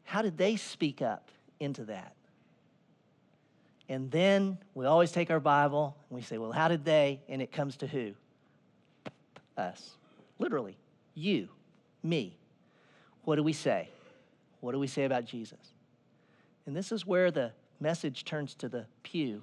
How 0.04 0.20
did 0.20 0.36
they 0.36 0.56
speak 0.56 1.00
up 1.00 1.30
into 1.58 1.84
that? 1.86 2.14
And 3.88 4.10
then 4.10 4.58
we 4.74 4.84
always 4.84 5.10
take 5.10 5.30
our 5.30 5.40
Bible 5.40 5.96
and 6.10 6.16
we 6.16 6.22
say, 6.22 6.36
well, 6.36 6.52
how 6.52 6.68
did 6.68 6.84
they? 6.84 7.22
And 7.30 7.40
it 7.40 7.50
comes 7.50 7.78
to 7.78 7.86
who? 7.86 8.12
Us. 9.56 9.90
Literally, 10.38 10.76
you, 11.14 11.48
me. 12.02 12.36
What 13.24 13.36
do 13.36 13.42
we 13.42 13.52
say? 13.52 13.88
What 14.60 14.72
do 14.72 14.78
we 14.78 14.86
say 14.86 15.04
about 15.04 15.24
Jesus? 15.24 15.58
And 16.66 16.76
this 16.76 16.92
is 16.92 17.06
where 17.06 17.30
the 17.30 17.52
message 17.80 18.24
turns 18.24 18.54
to 18.56 18.68
the 18.68 18.86
pew. 19.02 19.42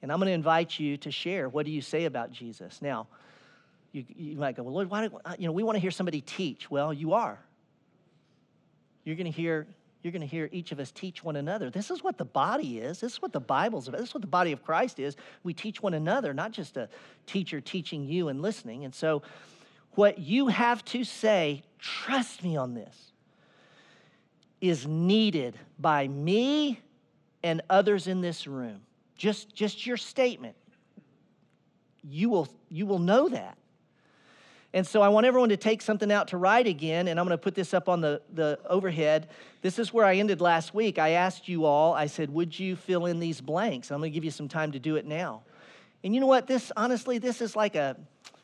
And 0.00 0.10
I'm 0.10 0.18
going 0.18 0.28
to 0.28 0.32
invite 0.32 0.78
you 0.78 0.96
to 0.98 1.10
share 1.10 1.48
what 1.48 1.66
do 1.66 1.72
you 1.72 1.80
say 1.80 2.06
about 2.06 2.32
Jesus? 2.32 2.82
Now, 2.82 3.06
you, 3.92 4.04
you 4.16 4.36
might 4.36 4.56
go, 4.56 4.62
well, 4.62 4.74
Lord, 4.74 4.90
why 4.90 5.06
do, 5.06 5.18
you 5.38 5.46
know, 5.46 5.52
we 5.52 5.62
want 5.62 5.76
to 5.76 5.80
hear 5.80 5.90
somebody 5.90 6.20
teach. 6.20 6.70
Well, 6.70 6.92
you 6.92 7.12
are. 7.12 7.38
You're 9.04 9.16
going 9.16 9.30
to 9.30 9.36
hear 9.36 9.66
you're 10.02 10.12
going 10.12 10.22
to 10.22 10.26
hear 10.26 10.48
each 10.52 10.72
of 10.72 10.80
us 10.80 10.90
teach 10.90 11.22
one 11.22 11.36
another. 11.36 11.70
This 11.70 11.90
is 11.90 12.02
what 12.02 12.18
the 12.18 12.24
body 12.24 12.78
is. 12.78 13.00
This 13.00 13.12
is 13.12 13.22
what 13.22 13.32
the 13.32 13.40
Bible's 13.40 13.86
about. 13.86 14.00
This 14.00 14.08
is 14.08 14.14
what 14.14 14.22
the 14.22 14.26
body 14.26 14.50
of 14.52 14.64
Christ 14.64 14.98
is. 14.98 15.16
We 15.44 15.54
teach 15.54 15.80
one 15.80 15.94
another, 15.94 16.34
not 16.34 16.50
just 16.50 16.76
a 16.76 16.88
teacher 17.26 17.60
teaching 17.60 18.04
you 18.04 18.28
and 18.28 18.42
listening. 18.42 18.84
And 18.84 18.94
so, 18.94 19.22
what 19.92 20.18
you 20.18 20.48
have 20.48 20.84
to 20.86 21.04
say, 21.04 21.62
trust 21.78 22.42
me 22.42 22.56
on 22.56 22.74
this, 22.74 23.12
is 24.60 24.86
needed 24.86 25.58
by 25.78 26.08
me 26.08 26.80
and 27.42 27.60
others 27.68 28.06
in 28.06 28.20
this 28.20 28.46
room. 28.46 28.80
Just, 29.16 29.54
just 29.54 29.86
your 29.86 29.96
statement. 29.96 30.56
You 32.02 32.30
will, 32.30 32.48
you 32.68 32.86
will 32.86 32.98
know 32.98 33.28
that. 33.28 33.56
And 34.74 34.86
so 34.86 35.02
I 35.02 35.08
want 35.08 35.26
everyone 35.26 35.50
to 35.50 35.56
take 35.56 35.82
something 35.82 36.10
out 36.10 36.28
to 36.28 36.38
write 36.38 36.66
again, 36.66 37.08
and 37.08 37.20
I'm 37.20 37.26
going 37.26 37.36
to 37.36 37.42
put 37.42 37.54
this 37.54 37.74
up 37.74 37.88
on 37.88 38.00
the, 38.00 38.22
the 38.32 38.58
overhead. 38.66 39.28
This 39.60 39.78
is 39.78 39.92
where 39.92 40.06
I 40.06 40.16
ended 40.16 40.40
last 40.40 40.74
week. 40.74 40.98
I 40.98 41.10
asked 41.10 41.46
you 41.46 41.66
all, 41.66 41.92
I 41.92 42.06
said, 42.06 42.30
would 42.30 42.58
you 42.58 42.74
fill 42.74 43.04
in 43.06 43.20
these 43.20 43.40
blanks? 43.40 43.90
I'm 43.90 43.98
going 43.98 44.10
to 44.10 44.14
give 44.14 44.24
you 44.24 44.30
some 44.30 44.48
time 44.48 44.72
to 44.72 44.78
do 44.78 44.96
it 44.96 45.04
now. 45.04 45.42
And 46.02 46.14
you 46.14 46.20
know 46.20 46.26
what? 46.26 46.46
This, 46.46 46.72
honestly, 46.74 47.18
this 47.18 47.42
is 47.42 47.54
like 47.54 47.74
a, 47.74 47.96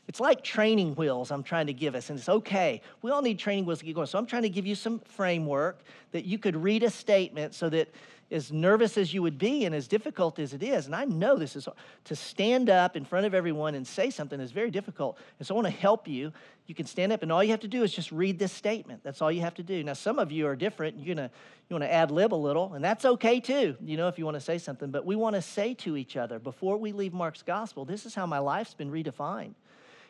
it's 0.07 0.21
like 0.21 0.45
training 0.45 0.95
wheels 0.97 1.31
I'm 1.31 1.43
trying 1.43 1.67
to 1.67 1.73
give 1.73 1.95
us, 1.95 2.11
and 2.11 2.19
it's 2.19 2.29
okay. 2.29 2.83
We 3.01 3.11
all 3.11 3.23
need 3.23 3.39
training 3.39 3.65
wheels 3.65 3.79
to 3.79 3.87
get 3.87 3.95
going. 3.95 4.07
So 4.07 4.19
I'm 4.19 4.27
trying 4.27 4.43
to 4.43 4.49
give 4.51 4.67
you 4.67 4.75
some 4.75 5.01
framework 5.01 5.81
that 6.13 6.27
you 6.27 6.39
could 6.39 6.57
read 6.57 6.83
a 6.83 6.91
statement 6.91 7.55
so 7.55 7.71
that 7.71 7.89
as 8.31 8.53
nervous 8.53 8.99
as 8.99 9.15
you 9.15 9.23
would 9.23 9.39
be 9.39 9.65
and 9.65 9.75
as 9.75 9.89
difficult 9.89 10.39
as 10.39 10.53
it 10.53 10.63
is, 10.63 10.87
and 10.87 10.95
I 10.95 11.05
know 11.05 11.37
this 11.37 11.57
is 11.57 11.69
to 12.05 12.17
stand 12.17 12.69
up 12.69 12.97
in 12.97 13.05
front 13.05 13.27
of 13.27 13.35
everyone 13.35 13.75
and 13.75 13.87
say 13.87 14.11
something 14.11 14.39
is 14.41 14.53
very 14.53 14.71
difficult. 14.71 15.19
And 15.39 15.47
so 15.47 15.55
I 15.55 15.57
want 15.57 15.67
to 15.67 15.81
help 15.81 16.07
you. 16.07 16.33
You 16.67 16.75
can 16.75 16.87
stand 16.87 17.13
up, 17.13 17.23
and 17.23 17.33
all 17.33 17.43
you 17.43 17.51
have 17.51 17.61
to 17.61 17.69
do 17.69 17.83
is 17.83 17.93
just 17.93 18.13
read 18.13 18.39
this 18.39 18.53
statement. 18.53 19.03
That's 19.03 19.23
all 19.23 19.33
you 19.33 19.41
have 19.41 19.55
to 19.55 19.63
do. 19.63 19.83
Now, 19.83 19.95
some 19.95 20.19
of 20.19 20.31
you 20.31 20.47
are 20.47 20.57
different. 20.57 20.99
You're 20.99 21.15
gonna 21.15 21.31
you 21.69 21.75
want 21.75 21.85
to 21.85 21.93
ad 21.93 22.11
lib 22.11 22.33
a 22.33 22.37
little, 22.37 22.75
and 22.75 22.85
that's 22.85 23.05
okay 23.05 23.41
too. 23.41 23.77
You 23.83 23.97
know, 23.97 24.09
if 24.09 24.19
you 24.19 24.25
want 24.25 24.37
to 24.37 24.41
say 24.41 24.59
something, 24.59 24.91
but 24.91 25.05
we 25.05 25.17
want 25.17 25.37
to 25.37 25.43
say 25.43 25.75
to 25.75 25.97
each 25.97 26.17
other 26.17 26.39
before 26.39 26.79
we 26.79 26.93
leave 26.93 27.13
Mark's 27.13 27.43
gospel, 27.43 27.85
this 27.85 28.07
is 28.07 28.15
how 28.15 28.27
my 28.27 28.39
life's 28.39 28.75
been 28.75 28.91
redefined. 28.91 29.55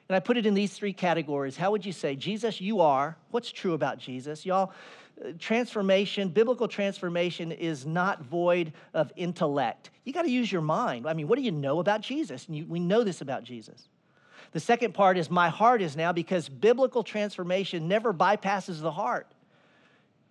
And 0.08 0.16
I 0.16 0.20
put 0.20 0.36
it 0.36 0.46
in 0.46 0.54
these 0.54 0.72
three 0.72 0.92
categories. 0.92 1.56
How 1.56 1.70
would 1.70 1.84
you 1.84 1.92
say, 1.92 2.16
Jesus, 2.16 2.60
you 2.60 2.80
are? 2.80 3.16
What's 3.30 3.52
true 3.52 3.74
about 3.74 3.98
Jesus? 3.98 4.46
Y'all, 4.46 4.72
transformation, 5.38 6.28
biblical 6.30 6.68
transformation 6.68 7.52
is 7.52 7.84
not 7.84 8.22
void 8.22 8.72
of 8.94 9.12
intellect. 9.16 9.90
You 10.04 10.12
got 10.12 10.22
to 10.22 10.30
use 10.30 10.50
your 10.50 10.62
mind. 10.62 11.06
I 11.06 11.12
mean, 11.12 11.28
what 11.28 11.36
do 11.36 11.42
you 11.42 11.52
know 11.52 11.80
about 11.80 12.00
Jesus? 12.00 12.46
And 12.46 12.56
you, 12.56 12.66
we 12.66 12.80
know 12.80 13.04
this 13.04 13.20
about 13.20 13.44
Jesus. 13.44 13.88
The 14.52 14.60
second 14.60 14.94
part 14.94 15.18
is 15.18 15.30
my 15.30 15.50
heart 15.50 15.82
is 15.82 15.96
now 15.96 16.12
because 16.12 16.48
biblical 16.48 17.02
transformation 17.02 17.86
never 17.86 18.14
bypasses 18.14 18.80
the 18.80 18.90
heart. 18.90 19.26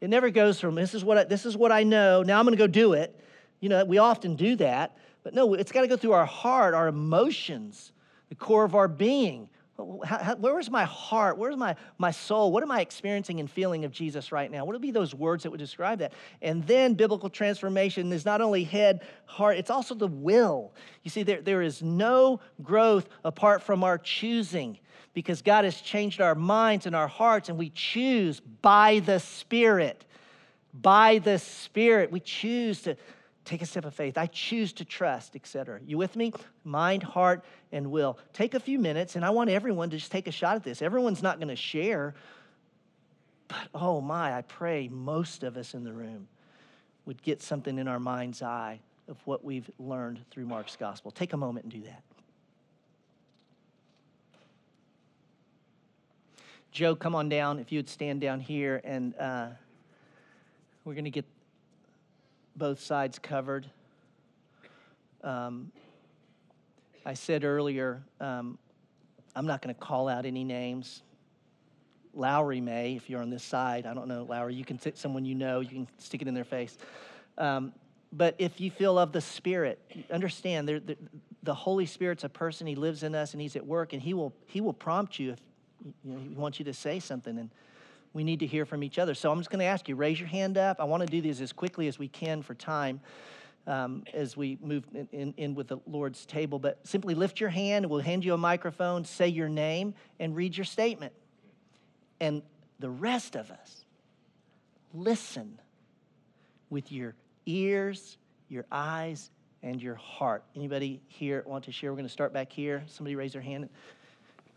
It 0.01 0.09
never 0.09 0.29
goes 0.29 0.59
from 0.59 0.75
this 0.75 0.95
is 0.95 1.03
what 1.03 1.17
I, 1.17 1.23
this 1.25 1.45
is 1.45 1.55
what 1.55 1.71
I 1.71 1.83
know. 1.83 2.23
Now 2.23 2.39
I'm 2.39 2.45
going 2.45 2.57
to 2.57 2.63
go 2.63 2.67
do 2.67 2.93
it. 2.93 3.19
You 3.59 3.69
know, 3.69 3.85
we 3.85 3.97
often 3.97 4.35
do 4.35 4.55
that, 4.57 4.97
but 5.23 5.33
no, 5.33 5.53
it's 5.53 5.71
got 5.71 5.81
to 5.81 5.87
go 5.87 5.97
through 5.97 6.13
our 6.13 6.25
heart, 6.25 6.73
our 6.73 6.87
emotions, 6.87 7.91
the 8.29 8.35
core 8.35 8.63
of 8.63 8.75
our 8.75 8.87
being. 8.87 9.49
Where's 9.77 10.71
my 10.71 10.85
heart? 10.85 11.37
Where's 11.37 11.55
my, 11.55 11.75
my 11.99 12.09
soul? 12.09 12.51
What 12.51 12.63
am 12.63 12.71
I 12.71 12.81
experiencing 12.81 13.39
and 13.39 13.49
feeling 13.49 13.85
of 13.85 13.91
Jesus 13.91 14.31
right 14.31 14.49
now? 14.49 14.65
What 14.65 14.73
would 14.73 14.81
be 14.81 14.91
those 14.91 15.13
words 15.13 15.43
that 15.43 15.51
would 15.51 15.59
describe 15.59 15.99
that? 15.99 16.13
And 16.41 16.65
then 16.65 16.95
biblical 16.95 17.29
transformation 17.29 18.11
is 18.11 18.25
not 18.25 18.41
only 18.41 18.63
head, 18.63 19.01
heart, 19.25 19.57
it's 19.57 19.69
also 19.69 19.93
the 19.93 20.07
will. 20.07 20.73
You 21.03 21.11
see, 21.11 21.21
there, 21.21 21.41
there 21.41 21.61
is 21.61 21.83
no 21.83 22.39
growth 22.63 23.07
apart 23.23 23.61
from 23.61 23.83
our 23.83 23.99
choosing 23.99 24.79
because 25.13 25.43
God 25.43 25.63
has 25.63 25.79
changed 25.79 26.21
our 26.21 26.35
minds 26.35 26.87
and 26.87 26.95
our 26.95 27.07
hearts, 27.07 27.49
and 27.49 27.57
we 27.57 27.69
choose 27.69 28.39
by 28.39 28.99
the 28.99 29.19
Spirit. 29.19 30.05
By 30.73 31.19
the 31.19 31.39
Spirit, 31.39 32.11
we 32.11 32.19
choose 32.19 32.81
to 32.83 32.97
take 33.47 33.61
a 33.61 33.65
step 33.65 33.85
of 33.85 33.93
faith. 33.93 34.17
I 34.17 34.25
choose 34.27 34.73
to 34.73 34.85
trust, 34.85 35.35
etc. 35.35 35.79
You 35.85 35.97
with 35.97 36.15
me? 36.15 36.33
Mind, 36.63 37.01
heart, 37.01 37.45
and 37.71 37.89
will. 37.89 38.19
Take 38.33 38.53
a 38.53 38.59
few 38.59 38.77
minutes, 38.77 39.15
and 39.15 39.23
I 39.23 39.29
want 39.29 39.49
everyone 39.49 39.89
to 39.91 39.97
just 39.97 40.11
take 40.11 40.27
a 40.27 40.31
shot 40.31 40.55
at 40.57 40.63
this. 40.63 40.81
Everyone's 40.81 41.23
not 41.23 41.37
going 41.37 41.47
to 41.47 41.55
share, 41.55 42.13
but 43.47 43.69
oh 43.73 44.01
my, 44.01 44.35
I 44.35 44.41
pray 44.41 44.89
most 44.89 45.43
of 45.43 45.55
us 45.55 45.73
in 45.73 45.83
the 45.83 45.93
room 45.93 46.27
would 47.05 47.21
get 47.23 47.41
something 47.41 47.79
in 47.79 47.87
our 47.87 47.99
mind's 47.99 48.41
eye 48.41 48.81
of 49.07 49.17
what 49.25 49.45
we've 49.45 49.69
learned 49.79 50.19
through 50.29 50.45
Mark's 50.45 50.75
gospel. 50.75 51.09
Take 51.09 51.31
a 51.31 51.37
moment 51.37 51.63
and 51.63 51.71
do 51.71 51.81
that. 51.83 52.03
Joe, 56.71 56.95
come 56.95 57.15
on 57.15 57.29
down. 57.29 57.59
If 57.59 57.71
you 57.71 57.79
would 57.79 57.89
stand 57.89 58.19
down 58.19 58.41
here, 58.41 58.81
and 58.83 59.15
uh, 59.15 59.47
we're 60.83 60.93
going 60.93 61.05
to 61.05 61.09
get 61.09 61.25
both 62.57 62.79
sides 62.79 63.19
covered. 63.19 63.69
Um, 65.23 65.71
I 67.05 67.13
said 67.13 67.43
earlier, 67.43 68.03
um, 68.19 68.57
I'm 69.35 69.45
not 69.45 69.61
going 69.61 69.73
to 69.73 69.79
call 69.79 70.09
out 70.09 70.25
any 70.25 70.43
names. 70.43 71.03
Lowry 72.13 72.59
may, 72.59 72.95
if 72.95 73.09
you're 73.09 73.21
on 73.21 73.29
this 73.29 73.43
side. 73.43 73.85
I 73.85 73.93
don't 73.93 74.07
know, 74.07 74.25
Lowry. 74.27 74.55
You 74.55 74.65
can 74.65 74.79
sit 74.79 74.97
someone 74.97 75.23
you 75.23 75.35
know, 75.35 75.59
you 75.59 75.69
can 75.69 75.87
stick 75.99 76.21
it 76.21 76.27
in 76.27 76.33
their 76.33 76.43
face. 76.43 76.77
Um, 77.37 77.73
but 78.11 78.35
if 78.39 78.59
you 78.59 78.71
feel 78.71 78.97
of 78.97 79.11
the 79.11 79.21
Spirit, 79.21 79.79
understand 80.09 80.67
the, 80.67 80.97
the 81.43 81.53
Holy 81.53 81.85
Spirit's 81.85 82.23
a 82.23 82.29
person. 82.29 82.65
He 82.65 82.75
lives 82.75 83.03
in 83.03 83.13
us, 83.13 83.33
and 83.33 83.41
He's 83.41 83.55
at 83.55 83.65
work, 83.65 83.93
and 83.93 84.01
He 84.01 84.13
will 84.13 84.33
He 84.47 84.61
will 84.61 84.73
prompt 84.73 85.19
you 85.19 85.33
if 85.33 85.39
you 86.03 86.13
know, 86.13 86.19
He 86.19 86.29
wants 86.29 86.57
you 86.57 86.65
to 86.65 86.73
say 86.73 86.99
something. 86.99 87.37
And 87.37 87.49
we 88.13 88.23
need 88.23 88.39
to 88.39 88.47
hear 88.47 88.65
from 88.65 88.83
each 88.83 88.99
other. 88.99 89.13
So 89.13 89.31
I'm 89.31 89.37
just 89.39 89.49
going 89.49 89.59
to 89.59 89.65
ask 89.65 89.87
you, 89.87 89.95
raise 89.95 90.19
your 90.19 90.29
hand 90.29 90.57
up. 90.57 90.77
I 90.79 90.83
want 90.85 91.01
to 91.01 91.07
do 91.07 91.21
these 91.21 91.41
as 91.41 91.53
quickly 91.53 91.87
as 91.87 91.99
we 91.99 92.07
can 92.07 92.41
for 92.41 92.53
time 92.55 93.01
um, 93.67 94.03
as 94.13 94.37
we 94.37 94.57
move 94.61 94.85
in, 94.93 95.07
in, 95.11 95.33
in, 95.37 95.55
with 95.55 95.67
the 95.67 95.77
Lord's 95.85 96.25
table. 96.25 96.57
But 96.57 96.79
simply 96.87 97.13
lift 97.13 97.39
your 97.39 97.49
hand, 97.49 97.85
we'll 97.85 97.99
hand 97.99 98.23
you 98.23 98.33
a 98.33 98.37
microphone, 98.37 99.03
say 99.03 99.27
your 99.27 99.49
name, 99.49 99.93
and 100.19 100.35
read 100.35 100.57
your 100.57 100.65
statement. 100.65 101.13
And 102.19 102.41
the 102.79 102.89
rest 102.89 103.35
of 103.35 103.51
us, 103.51 103.85
listen 104.93 105.59
with 106.69 106.91
your 106.91 107.13
ears, 107.45 108.17
your 108.49 108.65
eyes, 108.71 109.29
and 109.61 109.81
your 109.81 109.95
heart. 109.95 110.43
Anybody 110.55 111.01
here 111.07 111.43
want 111.45 111.65
to 111.65 111.71
share? 111.71 111.91
We're 111.91 111.97
going 111.97 112.07
to 112.07 112.11
start 112.11 112.33
back 112.33 112.51
here. 112.51 112.83
Somebody 112.87 113.15
raise 113.15 113.33
their 113.33 113.41
hand. 113.41 113.69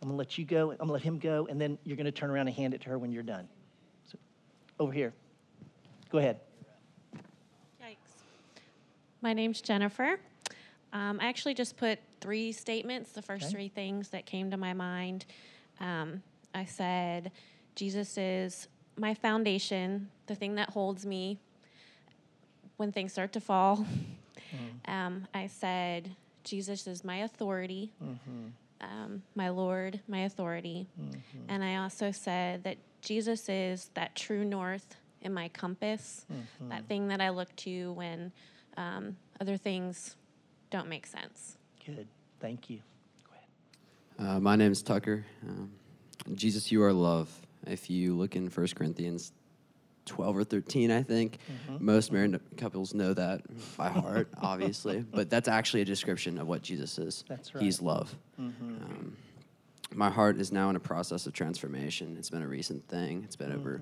I'm 0.02 0.08
going 0.08 0.16
to 0.16 0.18
let 0.18 0.38
you 0.38 0.44
go. 0.44 0.70
I'm 0.70 0.76
going 0.76 0.88
to 0.88 0.92
let 0.94 1.02
him 1.02 1.18
go. 1.18 1.46
And 1.50 1.60
then 1.60 1.78
you're 1.84 1.96
going 1.96 2.06
to 2.06 2.12
turn 2.12 2.30
around 2.30 2.48
and 2.48 2.56
hand 2.56 2.72
it 2.72 2.80
to 2.82 2.88
her 2.90 2.98
when 2.98 3.12
you're 3.12 3.22
done. 3.22 3.46
So, 4.10 4.18
over 4.78 4.92
here. 4.92 5.12
Go 6.10 6.18
ahead. 6.18 6.40
Yikes. 7.82 7.96
My 9.20 9.34
name's 9.34 9.60
Jennifer. 9.60 10.18
Um, 10.92 11.18
I 11.20 11.26
actually 11.28 11.54
just 11.54 11.76
put 11.76 11.98
three 12.20 12.50
statements, 12.50 13.12
the 13.12 13.22
first 13.22 13.44
okay. 13.44 13.52
three 13.52 13.68
things 13.68 14.08
that 14.08 14.24
came 14.24 14.50
to 14.50 14.56
my 14.56 14.72
mind. 14.72 15.26
Um, 15.80 16.22
I 16.54 16.64
said, 16.64 17.30
Jesus 17.74 18.16
is 18.16 18.68
my 18.96 19.14
foundation, 19.14 20.08
the 20.26 20.34
thing 20.34 20.54
that 20.56 20.70
holds 20.70 21.04
me 21.04 21.38
when 22.76 22.90
things 22.90 23.12
start 23.12 23.32
to 23.34 23.40
fall. 23.40 23.86
Mm. 24.52 24.90
Um, 24.92 25.28
I 25.34 25.46
said, 25.46 26.16
Jesus 26.42 26.86
is 26.86 27.04
my 27.04 27.18
authority. 27.18 27.92
Mm-hmm 28.02 28.48
um, 28.80 29.22
my 29.34 29.48
Lord, 29.48 30.00
my 30.08 30.20
authority. 30.20 30.86
Mm-hmm. 31.00 31.38
And 31.48 31.64
I 31.64 31.76
also 31.76 32.10
said 32.10 32.64
that 32.64 32.76
Jesus 33.02 33.48
is 33.48 33.90
that 33.94 34.14
true 34.14 34.44
north 34.44 34.96
in 35.22 35.34
my 35.34 35.48
compass, 35.48 36.26
mm-hmm. 36.32 36.68
that 36.70 36.86
thing 36.86 37.08
that 37.08 37.20
I 37.20 37.30
look 37.30 37.54
to 37.56 37.92
when 37.92 38.32
um, 38.76 39.16
other 39.40 39.56
things 39.56 40.16
don't 40.70 40.88
make 40.88 41.06
sense. 41.06 41.56
Good. 41.84 42.06
Thank 42.40 42.70
you. 42.70 42.80
Go 43.24 44.22
ahead. 44.22 44.36
Uh, 44.36 44.40
my 44.40 44.56
name 44.56 44.72
is 44.72 44.82
Tucker. 44.82 45.24
Um, 45.46 45.70
Jesus, 46.34 46.70
you 46.70 46.82
are 46.82 46.92
love. 46.92 47.30
If 47.66 47.90
you 47.90 48.14
look 48.14 48.36
in 48.36 48.48
1 48.48 48.66
Corinthians 48.74 49.32
12 50.11 50.37
or 50.37 50.44
13, 50.44 50.90
I 50.90 51.03
think. 51.05 51.38
Mm-hmm. 51.68 51.85
Most 51.85 52.11
married 52.11 52.38
couples 52.57 52.94
know 52.94 53.14
that 53.14 53.42
by 53.77 53.88
heart, 53.88 54.29
obviously. 54.42 55.05
But 55.09 55.31
that's 55.31 55.49
actually 55.49 55.83
a 55.83 55.85
description 55.85 56.37
of 56.38 56.49
what 56.49 56.62
Jesus 56.62 56.99
is. 56.99 57.25
That's 57.29 57.55
right. 57.55 57.62
He's 57.62 57.81
love. 57.81 58.14
Mm-hmm. 58.38 58.64
Um, 58.64 59.16
my 59.94 60.11
heart 60.11 60.38
is 60.38 60.51
now 60.51 60.68
in 60.68 60.75
a 60.75 60.81
process 60.81 61.27
of 61.27 61.33
transformation. 61.33 62.16
It's 62.18 62.29
been 62.29 62.42
a 62.42 62.49
recent 62.49 62.87
thing. 62.88 63.23
It's 63.25 63.37
been 63.37 63.51
mm-hmm. 63.51 63.61
over 63.61 63.81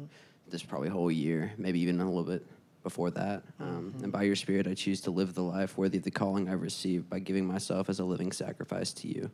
this 0.48 0.62
probably 0.62 0.90
whole 0.90 1.10
year, 1.10 1.52
maybe 1.56 1.80
even 1.80 1.98
a 2.00 2.04
little 2.04 2.24
bit 2.24 2.46
before 2.82 3.10
that. 3.12 3.42
Um, 3.58 3.92
mm-hmm. 3.94 4.04
and 4.04 4.12
by 4.12 4.24
your 4.24 4.36
Spirit, 4.36 4.66
I 4.66 4.74
choose 4.74 5.00
to 5.02 5.10
live 5.10 5.34
the 5.34 5.42
life 5.42 5.78
worthy 5.78 5.96
of 5.96 6.04
the 6.04 6.10
calling 6.10 6.48
I've 6.48 6.60
received 6.60 7.08
by 7.08 7.20
giving 7.20 7.46
myself 7.46 7.88
as 7.88 8.00
a 8.00 8.04
living 8.04 8.32
sacrifice 8.32 8.92
to 8.94 9.08
you. 9.08 9.30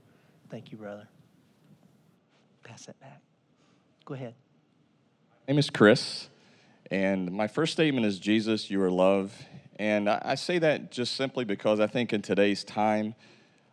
Thank 0.48 0.70
you, 0.70 0.78
brother. 0.78 1.08
Pass 2.62 2.86
that 2.86 3.00
back. 3.00 3.20
Go 4.04 4.14
ahead. 4.14 4.34
My 5.46 5.52
name 5.52 5.58
is 5.58 5.70
Chris. 5.70 6.28
And 6.90 7.32
my 7.32 7.46
first 7.46 7.72
statement 7.72 8.06
is 8.06 8.18
Jesus, 8.18 8.70
you 8.70 8.80
are 8.82 8.90
love. 8.90 9.34
And 9.78 10.08
I 10.08 10.36
say 10.36 10.58
that 10.60 10.92
just 10.92 11.16
simply 11.16 11.44
because 11.44 11.80
I 11.80 11.86
think 11.86 12.12
in 12.12 12.22
today's 12.22 12.62
time, 12.62 13.14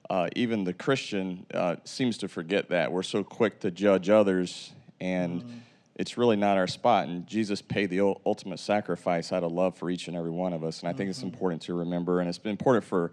uh, 0.09 0.29
even 0.35 0.63
the 0.63 0.73
Christian 0.73 1.45
uh, 1.53 1.75
seems 1.83 2.17
to 2.19 2.27
forget 2.27 2.69
that. 2.69 2.91
We're 2.91 3.03
so 3.03 3.23
quick 3.23 3.59
to 3.61 3.71
judge 3.71 4.09
others, 4.09 4.73
and 4.99 5.41
mm-hmm. 5.41 5.57
it's 5.95 6.17
really 6.17 6.35
not 6.35 6.57
our 6.57 6.67
spot. 6.67 7.07
And 7.07 7.25
Jesus 7.27 7.61
paid 7.61 7.89
the 7.91 8.01
ultimate 8.25 8.59
sacrifice 8.59 9.31
out 9.31 9.43
of 9.43 9.51
love 9.51 9.77
for 9.77 9.89
each 9.89 10.07
and 10.07 10.17
every 10.17 10.31
one 10.31 10.53
of 10.53 10.63
us. 10.63 10.81
And 10.81 10.89
I 10.89 10.91
think 10.91 11.03
mm-hmm. 11.03 11.11
it's 11.11 11.21
important 11.21 11.61
to 11.63 11.75
remember, 11.75 12.19
and 12.19 12.27
it's 12.27 12.39
been 12.39 12.51
important 12.51 12.83
for 12.83 13.11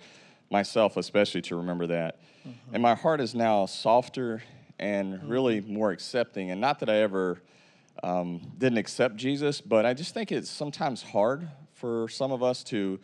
myself, 0.50 0.96
especially, 0.96 1.42
to 1.42 1.56
remember 1.56 1.86
that. 1.88 2.20
Mm-hmm. 2.40 2.74
And 2.74 2.82
my 2.82 2.94
heart 2.94 3.20
is 3.20 3.34
now 3.34 3.66
softer 3.66 4.42
and 4.78 5.28
really 5.28 5.60
mm-hmm. 5.60 5.74
more 5.74 5.90
accepting. 5.90 6.50
And 6.50 6.60
not 6.60 6.80
that 6.80 6.88
I 6.88 6.96
ever 7.02 7.38
um, 8.02 8.40
didn't 8.58 8.78
accept 8.78 9.16
Jesus, 9.16 9.60
but 9.60 9.84
I 9.86 9.94
just 9.94 10.14
think 10.14 10.32
it's 10.32 10.50
sometimes 10.50 11.02
hard 11.02 11.48
for 11.74 12.08
some 12.08 12.32
of 12.32 12.42
us 12.42 12.62
to 12.64 12.98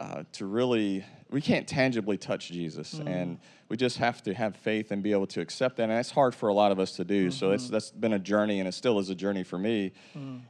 uh, 0.00 0.24
to 0.32 0.46
really, 0.46 1.04
we 1.30 1.42
can't 1.42 1.68
tangibly 1.68 2.16
touch 2.16 2.50
Jesus, 2.50 2.94
and 3.06 3.38
we 3.68 3.76
just 3.76 3.98
have 3.98 4.22
to 4.22 4.32
have 4.32 4.56
faith 4.56 4.92
and 4.92 5.02
be 5.02 5.12
able 5.12 5.26
to 5.26 5.42
accept 5.42 5.76
that. 5.76 5.82
And 5.82 5.92
that's 5.92 6.10
hard 6.10 6.34
for 6.34 6.48
a 6.48 6.54
lot 6.54 6.72
of 6.72 6.78
us 6.78 6.92
to 6.92 7.04
do. 7.04 7.30
So 7.30 7.52
it's, 7.52 7.68
that's 7.68 7.90
been 7.90 8.14
a 8.14 8.18
journey, 8.18 8.60
and 8.60 8.66
it 8.66 8.72
still 8.72 8.98
is 8.98 9.10
a 9.10 9.14
journey 9.14 9.42
for 9.44 9.58
me. 9.58 9.92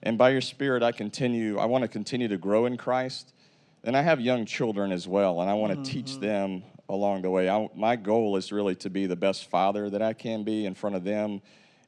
And 0.05 0.17
by 0.17 0.31
your 0.31 0.41
Spirit, 0.41 0.85
I 0.85 0.93
continue. 0.93 1.59
I 1.59 1.65
want 1.65 1.83
to 1.83 1.89
continue 1.89 2.29
to 2.29 2.39
grow 2.39 2.67
in 2.67 2.77
Christ. 2.77 3.35
And 3.83 3.97
I 3.97 4.03
have 4.03 4.21
young 4.21 4.47
children 4.47 4.93
as 4.93 5.09
well, 5.09 5.41
and 5.41 5.51
I 5.51 5.55
want 5.55 5.85
to 5.85 5.91
teach 5.91 6.21
them 6.21 6.63
along 6.89 7.23
the 7.23 7.31
way. 7.31 7.49
I, 7.51 7.69
my 7.75 7.97
goal 7.97 8.37
is 8.37 8.53
really 8.53 8.77
to 8.77 8.91
be 8.91 9.07
the 9.07 9.17
best 9.17 9.51
father 9.51 9.91
that 9.91 10.03
I 10.03 10.13
can 10.13 10.45
be 10.45 10.65
in 10.65 10.75
front 10.75 10.95
of 10.95 11.03
them, 11.03 11.43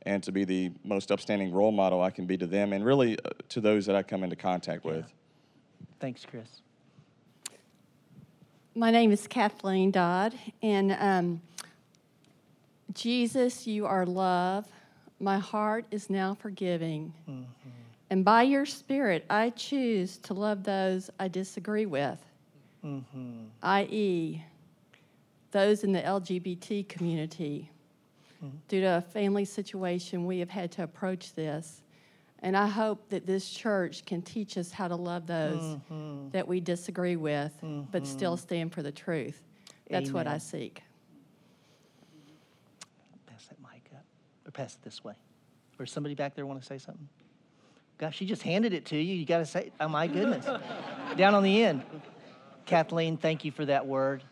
and 0.05 0.23
to 0.23 0.33
be 0.33 0.45
the 0.45 0.73
most 0.85 1.11
upstanding 1.11 1.53
role 1.53 1.73
model 1.73 2.03
I 2.03 2.11
can 2.11 2.27
be 2.27 2.37
to 2.39 2.47
them, 2.47 2.73
and 2.73 2.85
really 2.85 3.19
uh, 3.19 3.31
to 3.51 3.61
those 3.61 3.87
that 3.87 3.97
I 3.97 4.03
come 4.03 4.25
into 4.25 4.37
contact 4.37 4.85
with. 4.85 5.13
Thanks, 6.01 6.25
Chris. 6.25 6.63
My 8.75 8.91
name 8.91 9.13
is 9.13 9.27
Kathleen 9.27 9.91
Dodd, 9.91 10.35
and 10.63 10.93
um, 10.93 11.43
Jesus, 12.95 13.67
you 13.67 13.87
are 13.87 14.07
love. 14.07 14.67
My 15.21 15.39
heart 15.39 15.85
is 15.91 16.11
now 16.11 16.35
forgiving. 16.35 17.13
And 18.11 18.25
by 18.25 18.43
your 18.43 18.67
Spirit, 18.67 19.25
I 19.31 19.51
choose 19.51 20.19
to 20.19 20.35
love 20.35 20.65
those 20.65 21.11
I 21.19 21.29
disagree 21.29 21.87
with, 21.87 22.19
i.e., 23.63 24.43
those 25.51 25.85
in 25.85 25.93
the 25.93 26.01
LGBT 26.01 26.89
community. 26.89 27.71
Due 28.69 28.81
to 28.81 28.87
a 28.87 29.01
family 29.01 29.45
situation, 29.45 30.27
we 30.27 30.39
have 30.41 30.51
had 30.51 30.73
to 30.73 30.83
approach 30.83 31.35
this. 31.35 31.83
And 32.41 32.57
I 32.57 32.67
hope 32.67 33.09
that 33.11 33.25
this 33.25 33.49
church 33.51 34.05
can 34.05 34.21
teach 34.21 34.59
us 34.59 34.73
how 34.73 34.89
to 34.89 34.97
love 34.97 35.29
those 35.29 35.63
mm-hmm. 35.63 36.31
that 36.31 36.49
we 36.49 36.61
disagree 36.61 37.15
with, 37.15 37.53
but 37.61 38.03
mm-hmm. 38.03 38.05
still 38.05 38.37
stand 38.37 38.73
for 38.73 38.83
the 38.83 38.91
truth. 38.91 39.41
That's 39.89 40.11
what 40.11 40.27
I 40.27 40.39
seek. 40.39 40.83
Pass 43.27 43.47
that 43.47 43.59
mic 43.61 43.91
up, 43.95 44.05
or 44.47 44.51
pass 44.51 44.75
it 44.75 44.83
this 44.83 45.05
way. 45.05 45.15
Or 45.79 45.87
somebody 45.87 46.15
back 46.15 46.35
there 46.35 46.47
want 46.47 46.61
to 46.61 46.67
say 46.67 46.79
something? 46.79 47.09
Gosh, 47.99 48.17
she 48.17 48.27
just 48.27 48.43
handed 48.43 48.73
it 48.73 48.87
to 48.87 48.97
you. 48.97 49.15
You 49.15 49.25
got 49.25 49.39
to 49.39 49.47
say, 49.47 49.71
oh 49.79 49.89
my 49.89 50.09
goodness. 50.09 50.45
Down 51.17 51.35
on 51.35 51.45
the 51.45 51.63
end. 51.63 51.83
Kathleen, 52.67 53.17
thank 53.17 53.45
you 53.45 53.53
for 53.53 53.65
that 53.67 53.87
word. 53.87 54.25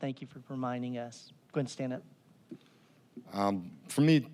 Thank 0.00 0.20
you 0.20 0.26
for 0.26 0.40
reminding 0.48 0.98
us. 0.98 1.32
Go 1.52 1.58
ahead 1.58 1.66
and 1.66 1.70
stand 1.70 1.92
up. 1.92 2.02
Um, 3.32 3.70
for 3.88 4.00
me, 4.02 4.26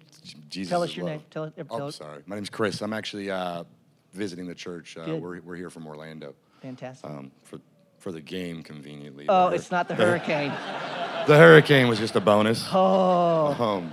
Jesus. 0.49 0.71
Tell 0.71 0.83
us 0.83 0.95
your 0.97 1.07
love. 1.07 1.17
name. 1.17 1.25
Tell 1.31 1.45
it- 1.45 1.67
Oh, 1.71 1.91
sorry. 1.91 2.23
My 2.27 2.37
name's 2.37 2.51
Chris. 2.51 2.81
I'm 2.83 2.93
actually 2.93 3.31
uh, 3.31 3.65
visiting 4.13 4.47
the 4.47 4.55
church. 4.55 4.97
Uh, 4.97 5.05
Good. 5.07 5.23
we're, 5.23 5.41
we're 5.41 5.57
here 5.57 5.71
from 5.71 5.87
Orlando 5.87 6.35
Fantastic. 6.63 7.09
um, 7.09 7.31
for 7.45 7.59
for 7.99 8.13
the 8.13 8.21
game. 8.21 8.63
Conveniently. 8.63 9.27
oh, 9.29 9.51
The 9.51 9.57
it's 9.57 9.71
not 9.71 9.89
the 9.89 9.95
hurricane. 9.95 10.53
The 11.27 11.37
hurricane 11.37 11.87
was 11.87 11.99
just 11.99 12.17
a 12.17 12.21
bonus. 12.21 12.67
Oh, 12.73 13.55
Um, 13.63 13.93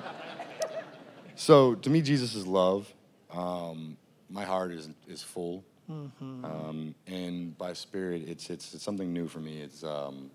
so 1.36 1.76
to 1.76 1.90
me, 1.90 2.02
Jesus 2.02 2.36
is 2.36 2.48
love. 2.48 2.92
Um, 3.32 3.98
my 4.30 4.46
heart 4.46 4.72
is 4.72 4.90
is 5.08 5.22
full, 5.24 5.64
Mm-hmm. 5.92 6.44
um, 6.46 6.96
and 7.06 7.58
by 7.58 7.74
Spirit, 7.74 8.24
it's, 8.28 8.50
it's 8.50 8.74
it's 8.74 8.84
something 8.84 9.12
new 9.14 9.28
for 9.28 9.40
me. 9.40 9.60
It's 9.62 9.84
um, 9.84 10.32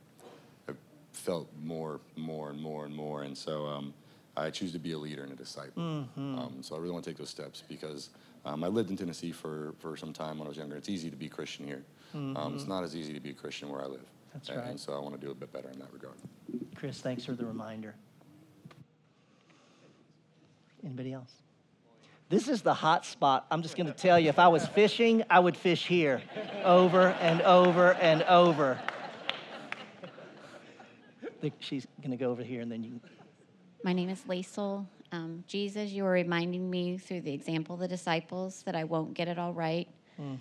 I've 0.69 0.77
felt 1.13 1.49
more, 1.63 2.01
more, 2.17 2.51
and 2.51 2.61
more, 2.61 2.85
and 2.85 2.95
more, 2.95 3.23
and 3.23 3.37
so 3.37 3.67
um, 3.67 3.95
I 4.37 4.51
choose 4.51 4.73
to 4.73 4.79
be 4.79 4.93
a 4.93 4.99
leader 4.99 5.23
and 5.23 5.33
a 5.33 5.37
disciple. 5.37 5.83
Mm-hmm. 5.83 6.39
Um, 6.39 6.57
so 6.63 6.75
I 6.75 6.79
really 6.79 6.93
want 6.93 7.05
to 7.05 7.11
take 7.11 7.19
those 7.19 7.31
steps 7.31 7.63
because 7.69 8.11
um, 8.45 8.65
I 8.65 8.69
lived 8.69 8.91
in 8.91 8.97
Tennessee 8.97 9.33
for 9.33 9.75
for 9.79 9.97
some 9.97 10.13
time 10.13 10.39
when 10.39 10.47
I 10.47 10.49
was 10.49 10.59
younger. 10.59 10.77
It's 10.77 10.89
easy 10.89 11.11
to 11.11 11.17
be 11.17 11.29
Christian 11.29 11.67
here. 11.67 11.85
Um, 12.15 12.53
it's 12.55 12.67
not 12.67 12.85
as 12.85 12.95
easy 12.95 13.15
to 13.15 13.21
be 13.21 13.31
a 13.31 13.35
Christian 13.35 13.71
where 13.71 13.81
I 13.81 13.87
live. 13.87 14.01
Mm-hmm. 14.01 14.29
That's 14.35 14.49
and, 14.49 14.59
right. 14.59 14.69
And 14.71 14.81
so 14.81 14.95
I 14.95 14.99
want 14.99 15.19
to 15.19 15.21
do 15.21 15.31
a 15.31 15.35
bit 15.35 15.53
better 15.53 15.71
in 15.71 15.79
that 15.79 15.93
regard. 15.93 16.17
Chris, 16.75 16.99
thanks 17.01 17.25
for 17.25 17.33
the 17.33 17.45
reminder. 17.45 17.95
Anybody 20.85 21.13
else? 21.13 21.33
This 22.29 22.49
is 22.49 22.63
the 22.63 22.75
hot 22.75 23.05
spot. 23.05 23.47
I'm 23.51 23.63
just 23.63 23.77
going 23.77 23.87
to 23.87 23.93
tell 23.93 24.19
you, 24.19 24.31
if 24.31 24.39
I 24.39 24.49
was 24.49 24.67
fishing, 24.67 25.23
I 25.29 25.39
would 25.39 25.57
fish 25.57 25.87
here 25.87 26.23
over 26.65 27.09
and 27.21 27.43
over 27.43 27.93
and 27.95 28.23
over. 28.23 28.81
I 31.23 31.29
think 31.43 31.55
she's 31.61 31.87
going 32.01 32.13
to 32.13 32.17
go 32.17 32.31
over 32.31 32.43
here 32.43 32.63
and 32.63 32.73
then 32.73 32.83
you. 32.83 33.01
My 33.85 33.93
name 33.93 34.09
is 34.09 34.21
Laisel. 34.29 34.87
Um, 35.11 35.45
Jesus, 35.47 35.91
you 35.91 36.07
are 36.07 36.13
reminding 36.13 36.71
me 36.71 36.99
through 36.99 37.23
the 37.23 37.33
example 37.33 37.75
of 37.75 37.81
the 37.81 37.89
disciples 37.89 38.63
that 38.63 38.77
I 38.77 38.85
won't 38.85 39.15
get 39.15 39.29
it 39.29 39.39
all 39.39 39.53
right. 39.53 39.89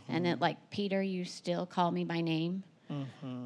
And 0.10 0.26
that, 0.28 0.40
like 0.40 0.58
Peter, 0.70 1.02
you 1.02 1.26
still 1.26 1.66
call 1.66 1.92
me 1.92 2.04
by 2.04 2.22
name. 2.22 2.64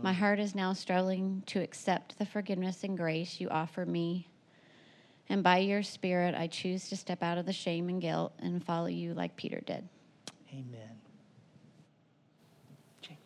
My 0.01 0.12
heart 0.12 0.39
is 0.39 0.55
now 0.55 0.73
struggling 0.73 1.43
to 1.45 1.62
accept 1.62 2.17
the 2.17 2.25
forgiveness 2.25 2.84
and 2.84 2.97
grace 2.97 3.39
you 3.39 3.47
offer 3.49 3.86
me. 3.86 4.27
And 5.29 5.43
by 5.43 5.60
your 5.60 5.81
Spirit, 5.81 6.36
I 6.36 6.47
choose 6.47 6.89
to 6.89 6.97
step 6.97 7.23
out 7.23 7.38
of 7.38 7.45
the 7.45 7.53
shame 7.53 7.88
and 7.88 8.01
guilt 8.01 8.34
and 8.39 8.63
follow 8.63 8.88
you 8.88 9.13
like 9.13 9.36
Peter 9.36 9.62
did. 9.62 9.88
Amen. 10.51 10.89
Jamie. 13.01 13.17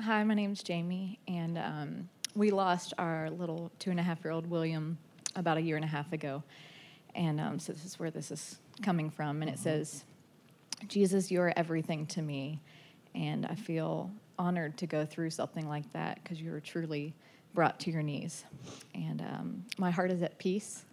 Hi, 0.00 0.24
my 0.24 0.34
name's 0.34 0.62
Jamie, 0.62 1.18
and 1.28 1.58
um, 1.58 2.08
we 2.34 2.50
lost 2.50 2.94
our 2.98 3.30
little 3.30 3.70
two 3.78 3.90
and 3.90 4.00
a 4.00 4.02
half 4.02 4.24
year 4.24 4.32
old 4.32 4.48
William 4.48 4.96
about 5.36 5.56
a 5.56 5.60
year 5.60 5.76
and 5.76 5.84
a 5.84 5.88
half 5.88 6.12
ago. 6.12 6.42
And 7.14 7.40
um, 7.40 7.58
so 7.58 7.72
this 7.72 7.84
is 7.84 7.98
where 7.98 8.10
this 8.10 8.30
is 8.30 8.58
coming 8.82 9.10
from. 9.10 9.42
And 9.42 9.50
it 9.50 9.58
says, 9.58 10.04
Jesus, 10.88 11.30
you 11.30 11.40
are 11.40 11.52
everything 11.56 12.06
to 12.06 12.22
me. 12.22 12.60
And 13.14 13.46
I 13.46 13.54
feel 13.54 14.10
honored 14.38 14.76
to 14.78 14.86
go 14.86 15.04
through 15.04 15.30
something 15.30 15.68
like 15.68 15.90
that 15.92 16.22
because 16.22 16.40
you 16.40 16.50
were 16.50 16.60
truly 16.60 17.14
brought 17.54 17.78
to 17.80 17.90
your 17.90 18.02
knees. 18.02 18.44
And 18.94 19.20
um, 19.20 19.64
my 19.78 19.90
heart 19.90 20.10
is 20.10 20.22
at 20.22 20.38
peace, 20.38 20.84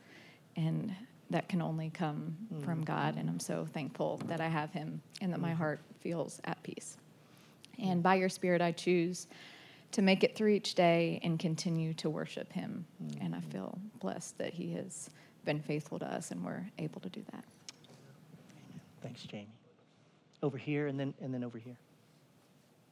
and 0.55 0.93
that 1.31 1.49
can 1.49 1.61
only 1.61 1.89
come 1.89 2.37
from 2.63 2.83
God. 2.83 3.15
And 3.17 3.27
I'm 3.27 3.39
so 3.39 3.67
thankful 3.73 4.21
that 4.27 4.39
I 4.41 4.47
have 4.47 4.71
Him 4.71 5.01
and 5.21 5.33
that 5.33 5.39
my 5.39 5.53
heart 5.53 5.79
feels 6.01 6.39
at 6.45 6.61
peace. 6.61 6.97
And 7.79 8.03
by 8.03 8.15
your 8.15 8.29
Spirit, 8.29 8.61
I 8.61 8.71
choose 8.71 9.27
to 9.91 10.01
make 10.01 10.23
it 10.23 10.35
through 10.35 10.49
each 10.49 10.75
day 10.75 11.19
and 11.23 11.37
continue 11.39 11.93
to 11.95 12.09
worship 12.09 12.51
Him. 12.51 12.85
And 13.19 13.35
I 13.35 13.41
feel 13.41 13.77
blessed 13.99 14.37
that 14.37 14.53
He 14.53 14.73
has 14.73 15.09
been 15.45 15.59
faithful 15.59 15.99
to 15.99 16.05
us 16.05 16.31
and 16.31 16.43
we're 16.43 16.65
able 16.77 17.01
to 17.01 17.09
do 17.09 17.23
that. 17.31 17.43
Thanks, 19.01 19.23
Jamie. 19.23 19.47
Over 20.43 20.57
here 20.57 20.87
and 20.87 20.99
then 20.99 21.13
and 21.21 21.33
then 21.33 21.43
over 21.43 21.57
here. 21.57 21.77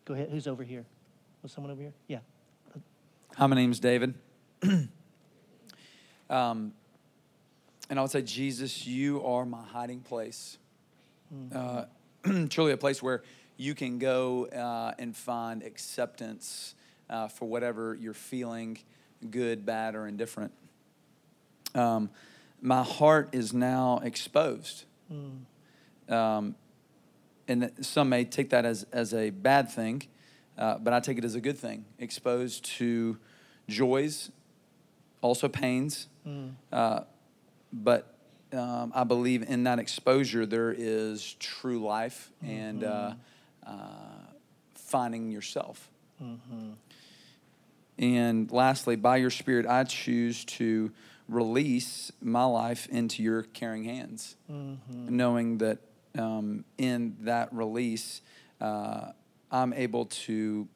Go 0.06 0.14
ahead. 0.14 0.30
Who's 0.32 0.48
over 0.48 0.64
here? 0.64 0.86
Was 1.42 1.52
someone 1.52 1.72
over 1.72 1.82
here? 1.82 1.94
Yeah. 2.08 2.20
Hi, 3.36 3.48
my 3.48 3.56
name's 3.56 3.80
David. 3.80 4.16
um, 6.30 6.74
and 7.90 7.98
I 7.98 8.02
would 8.02 8.12
say, 8.12 8.22
Jesus, 8.22 8.86
you 8.86 9.24
are 9.24 9.46
my 9.46 9.64
hiding 9.64 10.02
place. 10.02 10.58
Uh, 11.54 11.86
truly 12.50 12.72
a 12.72 12.78
place 12.78 13.02
where 13.02 13.24
you 13.56 13.76
can 13.76 14.00
go 14.00 14.48
uh, 14.48 14.94
and 15.00 15.16
find 15.16 15.64
acceptance 15.64 16.76
uh, 17.10 17.28
for 17.28 17.48
whatever 17.48 17.98
you're 18.00 18.14
feeling, 18.14 18.78
good, 19.30 19.66
bad, 19.66 19.96
or 19.96 20.08
indifferent. 20.08 20.52
Um, 21.76 22.10
my 22.62 22.84
heart 22.84 23.30
is 23.32 23.54
now 23.54 24.00
exposed. 24.04 24.86
Um, 26.10 26.56
and 27.48 27.72
some 27.82 28.10
may 28.10 28.26
take 28.26 28.50
that 28.52 28.66
as, 28.66 28.86
as 28.92 29.14
a 29.14 29.30
bad 29.32 29.72
thing, 29.72 30.04
uh, 30.58 30.78
but 30.78 30.94
I 30.94 31.00
take 31.00 31.18
it 31.18 31.26
as 31.26 31.36
a 31.36 31.42
good 31.42 31.58
thing. 31.58 31.86
Exposed 31.98 32.66
to 32.78 33.18
joys, 33.68 34.30
also 35.22 35.48
pains, 35.48 36.08
uh, 36.72 37.02
but 37.74 38.14
um, 38.54 38.92
I 38.96 39.04
believe 39.04 39.44
in 39.50 39.64
that 39.64 39.80
exposure 39.80 40.46
there 40.46 40.74
is 40.76 41.36
true 41.40 41.80
life 41.84 42.32
and 42.44 42.84
uh, 42.84 43.14
uh, 43.66 43.74
finding 44.76 45.32
yourself. 45.32 45.90
And 48.00 48.50
lastly, 48.50 48.96
by 48.96 49.18
your 49.18 49.30
Spirit, 49.30 49.68
I 49.68 49.84
choose 49.84 50.46
to 50.46 50.92
release 51.28 52.12
my 52.22 52.46
life 52.46 52.88
into 52.88 53.22
your 53.22 53.44
caring 53.44 53.84
hands, 53.84 54.38
knowing 54.88 55.60
that 55.60 55.80
um, 56.18 56.64
in 56.78 57.18
that 57.22 57.54
release, 57.54 58.22
uh, 58.62 59.12
I'm 59.52 59.74
able 59.74 60.06
to 60.06 60.68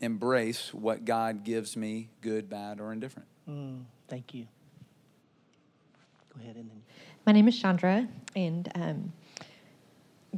embrace 0.00 0.72
what 0.72 1.04
God 1.04 1.44
gives 1.44 1.76
me, 1.76 2.08
good, 2.22 2.48
bad, 2.48 2.80
or 2.80 2.92
indifferent. 2.92 3.28
Mm, 3.48 3.82
thank 4.08 4.34
you. 4.34 4.46
Go 6.34 6.40
ahead 6.42 6.56
and 6.56 6.70
then. 6.70 6.82
My 7.26 7.32
name 7.32 7.46
is 7.48 7.58
Chandra, 7.58 8.08
and 8.34 8.70
um, 8.74 9.12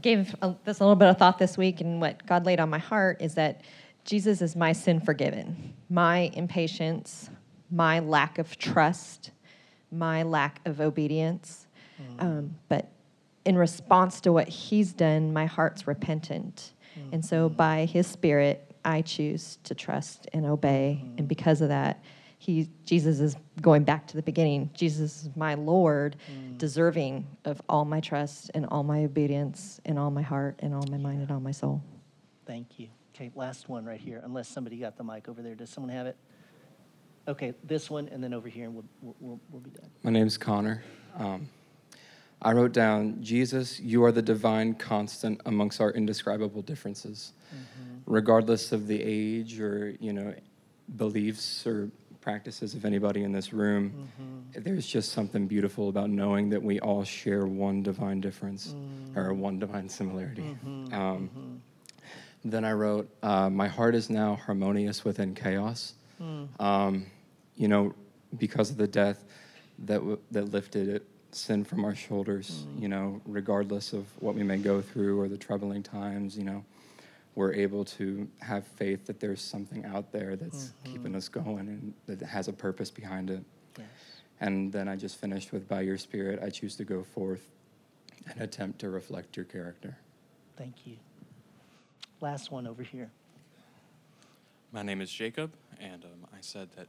gave 0.00 0.34
a, 0.42 0.54
this 0.64 0.80
a 0.80 0.82
little 0.82 0.96
bit 0.96 1.08
of 1.08 1.18
thought 1.18 1.38
this 1.38 1.56
week. 1.56 1.80
And 1.80 2.00
what 2.00 2.24
God 2.26 2.46
laid 2.46 2.60
on 2.60 2.70
my 2.70 2.78
heart 2.78 3.20
is 3.20 3.34
that 3.34 3.62
Jesus 4.08 4.40
is 4.40 4.56
my 4.56 4.72
sin 4.72 5.00
forgiven, 5.00 5.74
my 5.90 6.30
impatience, 6.32 7.28
my 7.70 7.98
lack 7.98 8.38
of 8.38 8.56
trust, 8.56 9.32
my 9.92 10.22
lack 10.22 10.62
of 10.64 10.80
obedience. 10.80 11.66
Mm. 12.00 12.22
Um, 12.22 12.54
but 12.70 12.90
in 13.44 13.58
response 13.58 14.22
to 14.22 14.32
what 14.32 14.48
He's 14.48 14.94
done, 14.94 15.34
my 15.34 15.44
heart's 15.44 15.86
repentant. 15.86 16.72
Mm. 16.98 17.12
And 17.12 17.24
so 17.24 17.50
by 17.50 17.84
his 17.84 18.06
spirit, 18.06 18.74
I 18.82 19.02
choose 19.02 19.58
to 19.64 19.74
trust 19.74 20.26
and 20.32 20.46
obey. 20.46 21.04
And 21.18 21.26
mm. 21.26 21.28
because 21.28 21.60
of 21.60 21.68
that, 21.68 22.02
he 22.38 22.70
Jesus 22.86 23.20
is 23.20 23.36
going 23.60 23.84
back 23.84 24.06
to 24.06 24.16
the 24.16 24.22
beginning. 24.22 24.70
Jesus 24.72 25.24
is 25.24 25.36
my 25.36 25.52
Lord, 25.52 26.16
deserving 26.56 27.26
of 27.44 27.60
all 27.68 27.84
my 27.84 28.00
trust 28.00 28.52
and 28.54 28.64
all 28.70 28.84
my 28.84 29.04
obedience 29.04 29.82
and 29.84 29.98
all 29.98 30.10
my 30.10 30.22
heart 30.22 30.54
and 30.60 30.72
all 30.72 30.84
my 30.90 30.96
mind 30.96 31.20
and 31.20 31.30
all 31.30 31.40
my 31.40 31.50
soul. 31.50 31.82
Thank 32.46 32.78
you. 32.78 32.88
Okay, 33.18 33.32
last 33.34 33.68
one 33.68 33.84
right 33.84 33.98
here, 33.98 34.20
unless 34.22 34.46
somebody 34.46 34.76
got 34.76 34.96
the 34.96 35.02
mic 35.02 35.28
over 35.28 35.42
there. 35.42 35.56
Does 35.56 35.70
someone 35.70 35.92
have 35.92 36.06
it? 36.06 36.16
Okay, 37.26 37.52
this 37.64 37.90
one, 37.90 38.08
and 38.10 38.22
then 38.22 38.32
over 38.32 38.48
here, 38.48 38.66
and 38.66 38.76
we'll, 38.76 38.84
we'll- 39.18 39.40
we'll, 39.50 39.60
be 39.60 39.70
done. 39.70 39.90
My 40.04 40.12
name's 40.12 40.38
Connor. 40.38 40.84
Um, 41.16 41.48
I 42.40 42.52
wrote 42.52 42.70
down, 42.70 43.20
Jesus, 43.20 43.80
you 43.80 44.04
are 44.04 44.12
the 44.12 44.22
divine 44.22 44.72
constant 44.74 45.40
amongst 45.46 45.80
our 45.80 45.90
indescribable 45.90 46.62
differences. 46.62 47.32
Mm-hmm. 47.52 47.96
Regardless 48.06 48.70
of 48.70 48.86
the 48.86 49.02
age 49.02 49.58
or, 49.58 49.96
you 49.98 50.12
know, 50.12 50.32
beliefs 50.94 51.66
or 51.66 51.90
practices 52.20 52.74
of 52.74 52.84
anybody 52.84 53.24
in 53.24 53.32
this 53.32 53.52
room, 53.52 54.08
mm-hmm. 54.20 54.62
there's 54.62 54.86
just 54.86 55.10
something 55.10 55.48
beautiful 55.48 55.88
about 55.88 56.08
knowing 56.08 56.50
that 56.50 56.62
we 56.62 56.78
all 56.78 57.02
share 57.02 57.46
one 57.46 57.82
divine 57.82 58.20
difference 58.20 58.76
mm. 58.76 59.16
or 59.16 59.34
one 59.34 59.58
divine 59.58 59.88
similarity. 59.88 60.42
Mm-hmm. 60.64 60.94
Um, 60.94 61.60
then 62.44 62.64
I 62.64 62.72
wrote, 62.72 63.08
uh, 63.22 63.50
My 63.50 63.68
heart 63.68 63.94
is 63.94 64.08
now 64.10 64.36
harmonious 64.36 65.04
within 65.04 65.34
chaos. 65.34 65.94
Um, 66.60 67.06
you 67.56 67.68
know, 67.68 67.94
because 68.36 68.70
of 68.70 68.76
the 68.76 68.88
death 68.88 69.24
that, 69.80 69.98
w- 69.98 70.18
that 70.32 70.50
lifted 70.52 70.88
it, 70.88 71.06
sin 71.30 71.62
from 71.64 71.84
our 71.84 71.94
shoulders, 71.94 72.66
you 72.78 72.88
know, 72.88 73.20
regardless 73.26 73.92
of 73.92 74.06
what 74.20 74.34
we 74.34 74.42
may 74.42 74.56
go 74.58 74.80
through 74.80 75.20
or 75.20 75.28
the 75.28 75.36
troubling 75.36 75.82
times, 75.82 76.36
you 76.36 76.44
know, 76.44 76.64
we're 77.34 77.52
able 77.52 77.84
to 77.84 78.26
have 78.40 78.66
faith 78.66 79.06
that 79.06 79.20
there's 79.20 79.40
something 79.40 79.84
out 79.84 80.10
there 80.10 80.34
that's 80.36 80.72
keeping 80.84 81.14
us 81.14 81.28
going 81.28 81.68
and 81.68 81.94
that 82.06 82.20
has 82.26 82.48
a 82.48 82.52
purpose 82.52 82.90
behind 82.90 83.30
it. 83.30 83.44
Yes. 83.78 83.86
And 84.40 84.72
then 84.72 84.88
I 84.88 84.96
just 84.96 85.20
finished 85.20 85.52
with, 85.52 85.68
By 85.68 85.82
your 85.82 85.98
Spirit, 85.98 86.40
I 86.42 86.50
choose 86.50 86.74
to 86.76 86.84
go 86.84 87.04
forth 87.04 87.42
and 88.26 88.40
attempt 88.40 88.80
to 88.80 88.90
reflect 88.90 89.36
your 89.36 89.44
character. 89.46 89.98
Thank 90.56 90.86
you. 90.86 90.96
Last 92.20 92.50
one 92.50 92.66
over 92.66 92.82
here. 92.82 93.10
My 94.72 94.82
name 94.82 95.00
is 95.00 95.08
Jacob, 95.08 95.52
and 95.78 96.04
um, 96.04 96.26
I 96.32 96.38
said 96.40 96.68
that 96.76 96.88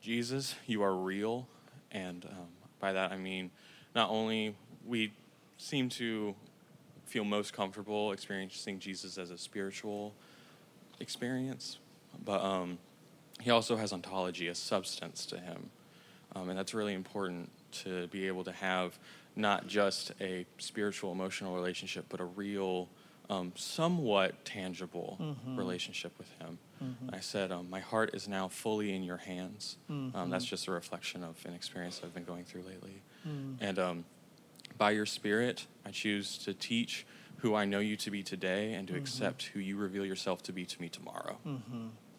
Jesus, 0.00 0.54
you 0.66 0.82
are 0.82 0.94
real, 0.94 1.48
and 1.90 2.24
um, 2.24 2.46
by 2.78 2.92
that 2.92 3.10
I 3.10 3.16
mean 3.16 3.50
not 3.96 4.10
only 4.10 4.54
we 4.86 5.12
seem 5.58 5.88
to 5.88 6.36
feel 7.04 7.24
most 7.24 7.52
comfortable 7.52 8.12
experiencing 8.12 8.78
Jesus 8.78 9.18
as 9.18 9.32
a 9.32 9.38
spiritual 9.38 10.14
experience, 11.00 11.78
but 12.24 12.40
um, 12.40 12.78
he 13.40 13.50
also 13.50 13.74
has 13.74 13.92
ontology, 13.92 14.46
a 14.46 14.54
substance 14.54 15.26
to 15.26 15.38
him, 15.38 15.68
um, 16.36 16.48
and 16.48 16.56
that's 16.56 16.74
really 16.74 16.94
important 16.94 17.50
to 17.72 18.06
be 18.06 18.28
able 18.28 18.44
to 18.44 18.52
have 18.52 18.96
not 19.34 19.66
just 19.66 20.12
a 20.20 20.46
spiritual, 20.58 21.10
emotional 21.10 21.56
relationship, 21.56 22.04
but 22.08 22.20
a 22.20 22.24
real, 22.24 22.88
um, 23.30 23.52
somewhat 23.54 24.44
tangible 24.44 25.16
relationship 25.56 26.12
with 26.18 26.30
him. 26.40 26.58
I 27.12 27.20
said, 27.20 27.52
um, 27.52 27.68
My 27.70 27.80
heart 27.80 28.10
is 28.14 28.26
now 28.28 28.48
fully 28.48 28.94
in 28.94 29.02
your 29.02 29.18
hands. 29.18 29.76
Um, 29.88 30.30
that's 30.30 30.44
just 30.44 30.66
a 30.66 30.72
reflection 30.72 31.22
of 31.22 31.36
an 31.46 31.54
experience 31.54 32.00
I've 32.04 32.12
been 32.14 32.24
going 32.24 32.44
through 32.44 32.62
lately. 32.62 33.02
And 33.60 33.78
um, 33.78 34.04
by 34.76 34.90
your 34.92 35.06
spirit, 35.06 35.66
I 35.86 35.90
choose 35.90 36.38
to 36.38 36.52
teach 36.54 37.06
who 37.38 37.54
I 37.54 37.64
know 37.64 37.78
you 37.78 37.96
to 37.96 38.10
be 38.10 38.22
today 38.22 38.74
and 38.74 38.86
to 38.88 38.96
accept 38.96 39.44
who 39.54 39.60
you 39.60 39.76
reveal 39.76 40.04
yourself 40.04 40.42
to 40.44 40.52
be 40.52 40.64
to 40.66 40.80
me 40.80 40.88
tomorrow. 40.88 41.36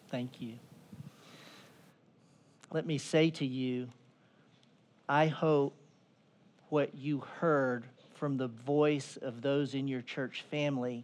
Thank 0.10 0.42
you. 0.42 0.54
Let 2.72 2.86
me 2.86 2.98
say 2.98 3.30
to 3.32 3.46
you, 3.46 3.90
I 5.10 5.28
hope 5.28 5.74
what 6.70 6.96
you 6.96 7.20
heard 7.40 7.86
from 8.22 8.38
the 8.38 8.50
voice 8.50 9.18
of 9.24 9.42
those 9.42 9.74
in 9.74 9.88
your 9.88 10.04
church 10.04 10.46
family 10.52 11.04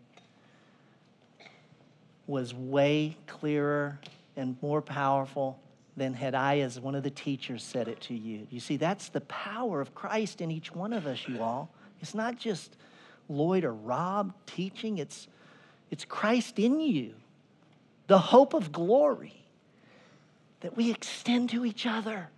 was 2.27 2.53
way 2.53 3.17
clearer 3.25 3.99
and 4.35 4.55
more 4.61 4.83
powerful 4.83 5.59
than 5.95 6.13
had 6.13 6.35
I, 6.35 6.59
as 6.59 6.79
one 6.79 6.93
of 6.93 7.01
the 7.01 7.09
teachers, 7.09 7.63
said 7.63 7.87
it 7.87 7.99
to 8.01 8.13
you. 8.13 8.45
You 8.51 8.59
see, 8.59 8.77
that's 8.77 9.09
the 9.09 9.21
power 9.21 9.81
of 9.81 9.95
Christ 9.95 10.41
in 10.41 10.51
each 10.51 10.75
one 10.75 10.93
of 10.93 11.07
us, 11.07 11.27
you 11.27 11.41
all. 11.41 11.71
It's 12.03 12.13
not 12.13 12.37
just 12.37 12.77
Lloyd 13.27 13.63
or 13.63 13.73
Rob 13.73 14.31
teaching, 14.45 14.99
it's, 14.99 15.27
it's 15.89 16.05
Christ 16.05 16.59
in 16.59 16.79
you, 16.79 17.15
the 18.05 18.19
hope 18.19 18.53
of 18.53 18.71
glory 18.71 19.43
that 20.59 20.77
we 20.77 20.91
extend 20.91 21.49
to 21.49 21.65
each 21.65 21.87
other. 21.87 22.29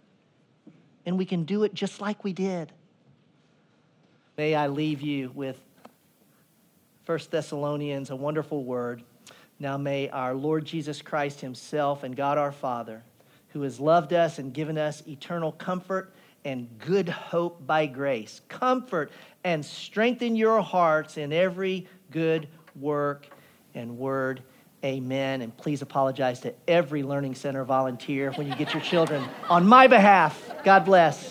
And 1.06 1.18
we 1.18 1.26
can 1.26 1.44
do 1.44 1.66
it 1.66 1.74
just 1.74 2.00
like 2.00 2.24
we 2.24 2.32
did. 2.32 2.72
May 4.40 4.56
I 4.56 4.68
leave 4.68 5.02
you 5.02 5.34
with 5.36 5.60
1 7.06 7.20
Thessalonians, 7.30 8.10
a 8.10 8.16
wonderful 8.16 8.64
word. 8.64 9.04
Now 9.60 9.76
may 9.76 10.08
our 10.08 10.34
Lord 10.34 10.64
Jesus 10.64 11.02
Christ 11.02 11.42
Himself 11.42 12.06
and 12.06 12.16
God 12.16 12.38
our 12.38 12.54
Father, 12.54 13.04
who 13.50 13.64
has 13.64 13.82
loved 13.82 14.14
us 14.14 14.40
and 14.40 14.54
given 14.54 14.78
us 14.78 15.04
eternal 15.06 15.52
comfort 15.52 16.14
and 16.46 16.70
good 16.80 17.10
hope 17.10 17.68
by 17.68 17.86
grace, 17.86 18.40
comfort 18.48 19.12
and 19.44 19.66
strengthen 19.66 20.38
your 20.38 20.62
hearts 20.62 21.18
in 21.18 21.34
every 21.34 21.86
good 22.10 22.48
work 22.80 23.28
and 23.76 23.98
word. 23.98 24.42
Amen. 24.86 25.42
And 25.42 25.58
please 25.58 25.82
apologize 25.82 26.40
to 26.40 26.54
every 26.66 27.04
Learning 27.04 27.36
Center 27.36 27.66
volunteer 27.66 28.32
when 28.32 28.48
you 28.48 28.56
get 28.56 28.74
your 28.74 28.84
children 28.84 29.22
on 29.50 29.68
my 29.68 29.88
behalf. 29.88 30.42
God 30.64 30.86
bless. 30.86 31.28